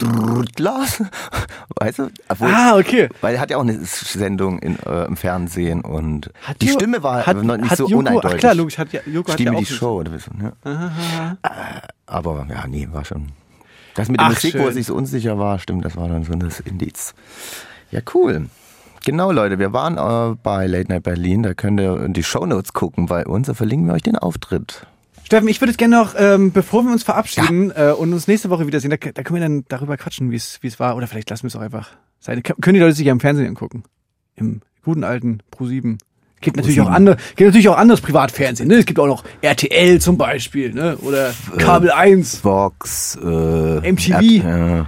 Glas, 0.55 1.03
weißt 1.81 1.99
du? 2.01 2.11
Obwohl, 2.29 2.49
Ah, 2.53 2.77
okay. 2.77 3.09
Weil 3.21 3.35
er 3.35 3.41
hat 3.41 3.51
ja 3.51 3.57
auch 3.57 3.63
eine 3.63 3.79
Sendung 3.85 4.59
in, 4.61 4.79
äh, 4.87 5.07
im 5.07 5.17
Fernsehen 5.17 5.81
und 5.83 6.31
Hat 6.45 6.61
die 6.63 6.67
Jo- 6.67 6.75
Stimme 6.75 7.03
war 7.03 7.27
hat, 7.27 7.43
noch 7.43 7.57
nicht 7.57 7.77
so 7.77 7.85
Joko, 7.85 7.99
uneindeutig. 8.01 8.31
Ach 8.35 8.39
klar, 8.39 8.55
logisch, 8.55 8.79
hat 8.79 8.89
Joko 9.07 9.33
hat 9.33 9.40
Stimme 9.43 9.57
ja 9.57 9.61
die 9.61 9.67
Show 9.67 10.01
oder 10.01 10.13
was, 10.13 10.31
ne? 10.31 10.53
Äh, 10.65 11.89
Aber 12.07 12.47
ja, 12.49 12.67
nee, 12.67 12.89
war 12.91 13.05
schon. 13.05 13.29
Das 13.95 14.09
mit 14.09 14.21
der 14.21 14.27
Ach, 14.27 14.31
Musik, 14.31 14.55
wo 14.55 14.59
er 14.59 14.65
schön. 14.67 14.75
sich 14.75 14.87
so 14.87 14.95
unsicher 14.95 15.39
war, 15.39 15.59
stimmt, 15.59 15.85
das 15.85 15.97
war 15.97 16.09
dann 16.09 16.25
so 16.25 16.33
das 16.35 16.61
Indiz. 16.61 17.15
Ja, 17.91 18.01
cool. 18.15 18.49
Genau, 19.05 19.33
Leute, 19.33 19.59
wir 19.59 19.73
waren 19.73 19.97
äh, 19.97 20.37
bei 20.43 20.67
Late 20.67 20.93
Night 20.93 21.03
Berlin, 21.03 21.43
da 21.43 21.55
könnt 21.55 21.81
ihr 21.81 22.09
die 22.09 22.23
Shownotes 22.23 22.73
gucken 22.73 23.07
bei 23.07 23.27
uns, 23.27 23.47
da 23.47 23.55
verlinken 23.55 23.89
wir 23.89 23.95
euch 23.95 24.03
den 24.03 24.17
Auftritt. 24.17 24.87
Steffen, 25.25 25.49
ich 25.49 25.61
würde 25.61 25.71
jetzt 25.71 25.79
gerne 25.79 25.97
noch, 25.97 26.15
ähm, 26.19 26.51
bevor 26.53 26.83
wir 26.83 26.91
uns 26.93 27.03
verabschieden 27.05 27.71
äh, 27.75 27.93
und 27.97 28.13
uns 28.13 28.27
nächste 28.27 28.51
Woche 28.51 28.67
wiedersehen, 28.67 28.91
da, 28.91 28.97
da 28.97 29.23
können 29.23 29.41
wir 29.41 29.49
dann 29.49 29.65
darüber 29.69 29.97
quatschen, 29.97 30.31
wie 30.31 30.37
es 30.37 30.59
es 30.63 30.81
war. 30.81 30.97
Oder 30.97 31.07
vielleicht 31.07 31.31
lassen 31.31 31.45
wir 31.45 31.49
es 31.49 31.57
auch 31.57 31.61
einfach 31.61 31.91
sein. 32.19 32.43
Können 32.43 32.75
die 32.75 32.81
Leute 32.81 32.95
sich 32.95 33.07
ja 33.07 33.13
im 33.13 33.21
Fernsehen 33.21 33.47
angucken. 33.47 33.85
Im 34.35 34.61
guten 34.83 35.05
alten 35.05 35.39
Pro7. 35.53 35.99
Gibt 36.41 36.57
natürlich 36.57 36.81
auch 36.81 36.89
andere, 36.89 37.17
gibt 37.37 37.49
natürlich 37.49 37.69
auch 37.69 37.77
anderes 37.77 38.01
Privatfernsehen. 38.01 38.69
Ne? 38.69 38.77
Es 38.77 38.87
gibt 38.87 38.99
auch 38.99 39.07
noch 39.07 39.25
RTL 39.43 40.01
zum 40.01 40.17
Beispiel, 40.17 40.73
ne? 40.73 40.97
Oder 40.99 41.35
Kabel 41.59 41.91
1. 41.91 42.43
Vox, 42.45 43.19
äh, 43.23 43.93
MTV. 43.93 44.21
App, 44.21 44.45
äh, 44.45 44.85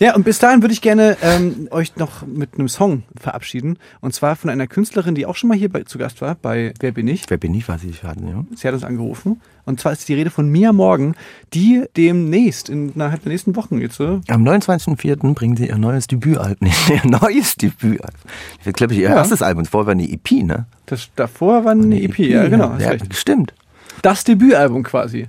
Ja, 0.00 0.14
und 0.16 0.24
bis 0.24 0.38
dahin 0.38 0.62
würde 0.62 0.72
ich 0.72 0.80
gerne 0.80 1.18
ähm, 1.20 1.68
euch 1.70 1.94
noch 1.96 2.26
mit 2.26 2.54
einem 2.54 2.68
Song 2.68 3.02
verabschieden. 3.20 3.78
Und 4.00 4.14
zwar 4.14 4.34
von 4.34 4.48
einer 4.48 4.66
Künstlerin, 4.66 5.14
die 5.14 5.26
auch 5.26 5.36
schon 5.36 5.48
mal 5.48 5.58
hier 5.58 5.68
bei, 5.68 5.82
zu 5.82 5.98
Gast 5.98 6.22
war, 6.22 6.34
bei 6.36 6.72
Wer 6.80 6.92
bin 6.92 7.06
ich? 7.06 7.24
wer 7.28 7.36
bin 7.36 7.52
ich, 7.54 7.68
was 7.68 7.84
ich 7.84 8.02
hatte, 8.02 8.24
ja. 8.24 8.44
Sie 8.56 8.66
hat 8.66 8.72
uns 8.72 8.82
angerufen. 8.82 9.42
Und 9.66 9.78
zwar 9.78 9.92
ist 9.92 10.08
die 10.08 10.14
Rede 10.14 10.30
von 10.30 10.48
Mia 10.48 10.72
Morgan, 10.72 11.14
die 11.52 11.84
demnächst, 11.98 12.70
innerhalb 12.70 13.22
der 13.24 13.30
nächsten 13.30 13.54
Wochen 13.56 13.78
jetzt, 13.78 13.96
so, 13.96 14.20
Am 14.28 14.42
29.04. 14.42 15.34
bringen 15.34 15.56
sie 15.58 15.68
ihr 15.68 15.76
neues 15.76 16.06
Debütalbum. 16.06 16.56
Nee, 16.88 17.00
ihr 17.04 17.10
neues 17.10 17.56
Debütalbum. 17.56 18.20
Ich 18.64 18.72
glaube, 18.72 18.94
ihr 18.94 19.02
Ja. 19.10 19.16
erstes 19.16 19.42
Album. 19.42 19.66
Vorher 19.66 19.86
war 19.88 19.92
eine 19.92 20.10
EP, 20.10 20.30
ne? 20.42 20.64
das 20.86 21.10
davor 21.14 21.64
war 21.66 21.72
eine 21.72 22.02
EP, 22.02 22.18
ja 22.20 22.48
genau, 22.48 22.74
Ja, 22.78 22.94
stimmt. 23.12 23.52
Das 24.02 24.24
Debütalbum 24.24 24.82
quasi. 24.82 25.28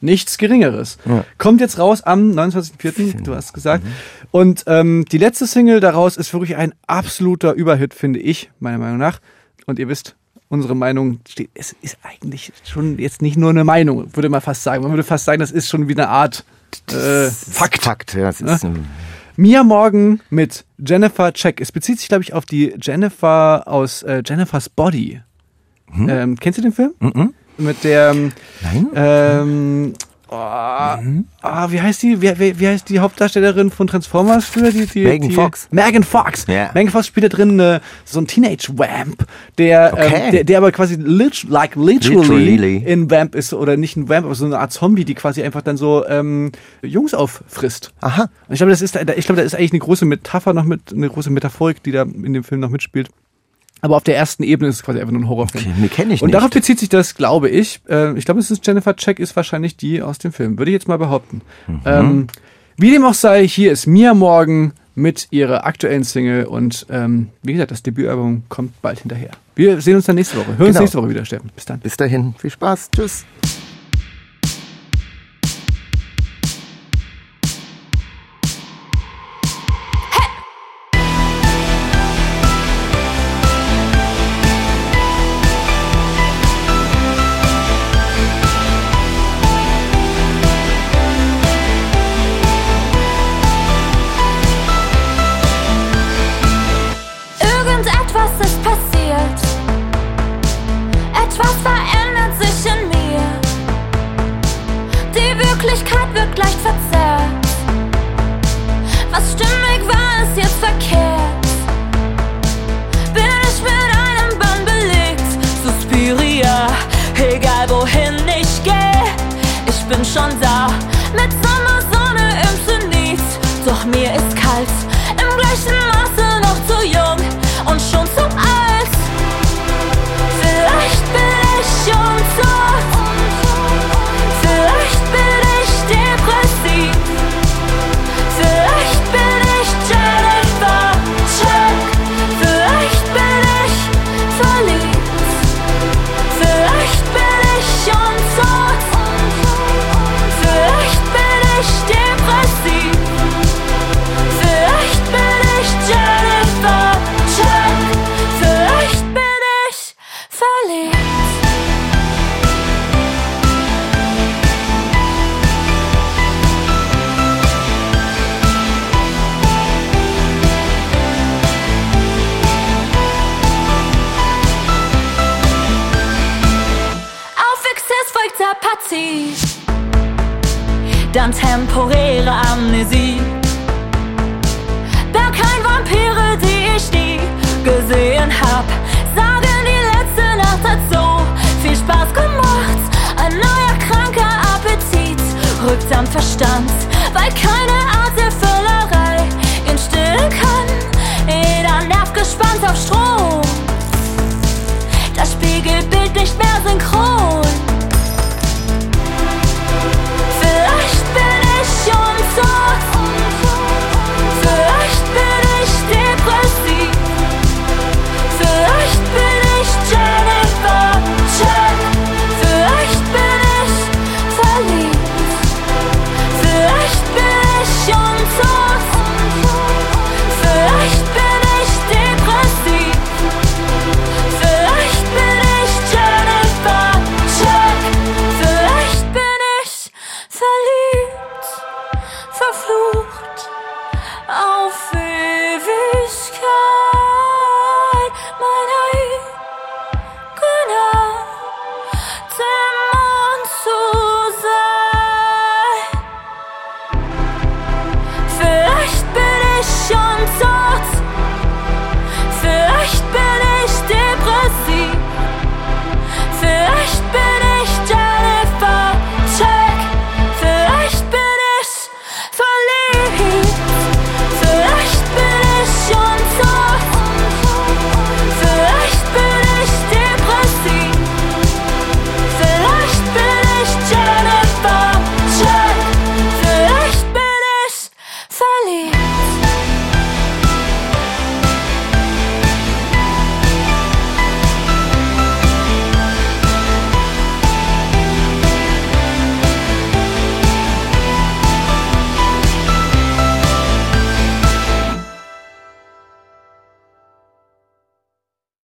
Nichts 0.00 0.38
Geringeres. 0.38 0.98
Ja. 1.04 1.24
Kommt 1.38 1.60
jetzt 1.60 1.78
raus 1.78 2.02
am 2.02 2.30
29.04., 2.32 3.22
du 3.22 3.34
hast 3.34 3.52
gesagt. 3.52 3.84
Und 4.30 4.64
ähm, 4.66 5.04
die 5.10 5.18
letzte 5.18 5.46
Single 5.46 5.80
daraus 5.80 6.16
ist 6.16 6.32
wirklich 6.32 6.56
ein 6.56 6.74
absoluter 6.86 7.52
Überhit, 7.54 7.94
finde 7.94 8.20
ich, 8.20 8.50
meiner 8.60 8.78
Meinung 8.78 8.98
nach. 8.98 9.20
Und 9.66 9.78
ihr 9.78 9.88
wisst, 9.88 10.16
unsere 10.48 10.74
Meinung 10.74 11.20
steht, 11.28 11.50
es 11.54 11.74
ist 11.82 11.98
eigentlich 12.02 12.52
schon 12.64 12.98
jetzt 12.98 13.22
nicht 13.22 13.36
nur 13.36 13.50
eine 13.50 13.64
Meinung, 13.64 14.14
würde 14.14 14.28
man 14.28 14.40
fast 14.40 14.62
sagen. 14.62 14.82
Man 14.82 14.92
würde 14.92 15.04
fast 15.04 15.24
sagen, 15.24 15.40
das 15.40 15.50
ist 15.50 15.68
schon 15.68 15.88
wie 15.88 15.94
eine 15.94 16.08
Art 16.08 16.44
äh, 16.90 17.28
Fakt. 17.30 17.82
Fakt, 17.82 18.14
ja. 18.14 18.28
Es 18.28 18.40
ist, 18.40 18.64
ähm, 18.64 18.86
Mia 19.36 19.62
Morgan 19.62 20.20
mit 20.30 20.64
Jennifer 20.78 21.32
Check. 21.32 21.60
Es 21.60 21.72
bezieht 21.72 21.98
sich, 21.98 22.08
glaube 22.08 22.22
ich, 22.22 22.32
auf 22.32 22.44
die 22.44 22.74
Jennifer 22.80 23.62
aus 23.66 24.02
äh, 24.02 24.22
Jennifer's 24.24 24.68
Body. 24.68 25.20
Ähm, 25.96 26.36
kennst 26.38 26.58
du 26.58 26.62
den 26.62 26.72
Film? 26.72 26.92
Mit 27.58 27.82
der 27.82 28.10
ähm, 28.10 28.32
Nein? 28.62 28.86
ähm, 28.94 29.94
oh, 30.28 30.34
ah, 30.34 31.66
wie 31.70 31.80
heißt 31.80 32.02
die? 32.02 32.22
Wie, 32.22 32.38
wie, 32.38 32.60
wie 32.60 32.68
heißt 32.68 32.88
die 32.88 33.00
Hauptdarstellerin 33.00 33.70
von 33.70 33.88
Transformers 33.88 34.44
früher? 34.44 34.70
Die, 34.70 34.86
die, 34.86 35.02
Megan 35.02 35.28
die, 35.28 35.34
Fox. 35.34 35.66
Megan 35.72 36.04
Fox. 36.04 36.46
Ja. 36.46 36.70
Megan 36.72 36.92
Fox 36.92 37.08
spielt 37.08 37.24
da 37.24 37.36
drin 37.36 37.58
äh, 37.58 37.80
so 38.04 38.20
ein 38.20 38.28
Teenage 38.28 38.68
Vamp, 38.76 39.26
der, 39.58 39.90
Okay. 39.92 40.12
ähm, 40.14 40.32
der, 40.32 40.44
der 40.44 40.58
aber 40.58 40.70
quasi 40.70 40.94
lit, 40.94 41.44
like 41.48 41.74
literally, 41.74 42.56
Literally. 42.56 42.76
in 42.86 43.10
Vamp 43.10 43.34
ist 43.34 43.52
oder 43.52 43.76
nicht 43.76 43.96
ein 43.96 44.08
Vamp, 44.08 44.24
aber 44.26 44.34
so 44.36 44.44
eine 44.44 44.58
Art 44.58 44.72
Zombie, 44.72 45.04
die 45.04 45.14
quasi 45.14 45.42
einfach 45.42 45.62
dann 45.62 45.76
so 45.76 46.06
ähm, 46.06 46.52
Jungs 46.82 47.12
auffrisst. 47.14 47.92
Aha. 48.00 48.30
Und 48.46 48.52
ich 48.54 48.58
glaube, 48.58 48.70
das 48.70 48.82
ist, 48.82 48.94
ich 48.94 49.26
glaube, 49.26 49.40
da 49.40 49.42
ist 49.42 49.54
eigentlich 49.56 49.72
eine 49.72 49.80
große 49.80 50.04
Metapher 50.04 50.54
noch 50.54 50.64
mit, 50.64 50.92
eine 50.92 51.08
große 51.08 51.30
Metaphorik, 51.30 51.82
die 51.82 51.90
da 51.90 52.02
in 52.02 52.32
dem 52.32 52.44
Film 52.44 52.60
noch 52.60 52.70
mitspielt. 52.70 53.08
Aber 53.80 53.96
auf 53.96 54.02
der 54.04 54.16
ersten 54.16 54.42
Ebene 54.42 54.68
ist 54.68 54.76
es 54.76 54.82
quasi 54.82 54.98
einfach 55.00 55.12
nur 55.12 55.22
ein 55.22 55.28
Horrorfilm. 55.28 55.64
Okay, 55.64 55.74
nee, 55.80 55.88
kenn 55.88 56.10
ich 56.10 56.22
Und 56.22 56.28
nicht. 56.28 56.34
darauf 56.34 56.50
bezieht 56.50 56.78
sich 56.78 56.88
das, 56.88 57.14
glaube 57.14 57.48
ich. 57.48 57.80
Äh, 57.88 58.16
ich 58.18 58.24
glaube, 58.24 58.40
es 58.40 58.50
ist 58.50 58.66
Jennifer 58.66 58.96
Check, 58.96 59.18
ist 59.20 59.36
wahrscheinlich 59.36 59.76
die 59.76 60.02
aus 60.02 60.18
dem 60.18 60.32
Film. 60.32 60.58
Würde 60.58 60.70
ich 60.70 60.74
jetzt 60.74 60.88
mal 60.88 60.98
behaupten. 60.98 61.42
Mhm. 61.66 61.80
Ähm, 61.84 62.26
wie 62.76 62.90
dem 62.90 63.04
auch 63.04 63.14
sei, 63.14 63.46
hier 63.46 63.72
ist 63.72 63.86
Mia 63.86 64.14
Morgan 64.14 64.72
mit 64.94 65.28
ihrer 65.30 65.64
aktuellen 65.64 66.02
Single 66.02 66.44
und 66.46 66.86
ähm, 66.90 67.28
wie 67.42 67.52
gesagt, 67.52 67.70
das 67.70 67.82
Debütalbum 67.84 68.42
kommt 68.48 68.80
bald 68.82 68.98
hinterher. 69.00 69.30
Wir 69.54 69.80
sehen 69.80 69.94
uns 69.96 70.06
dann 70.06 70.16
nächste 70.16 70.36
Woche. 70.38 70.46
Hören 70.58 70.58
uns 70.60 70.68
Genau. 70.68 70.80
nächste 70.80 70.98
Woche 70.98 71.10
wieder, 71.10 71.24
Steffen. 71.24 71.50
Bis 71.54 71.64
dann. 71.64 71.78
Bis 71.80 71.96
dahin, 71.96 72.34
viel 72.38 72.50
Spaß. 72.50 72.90
Tschüss. 72.94 73.24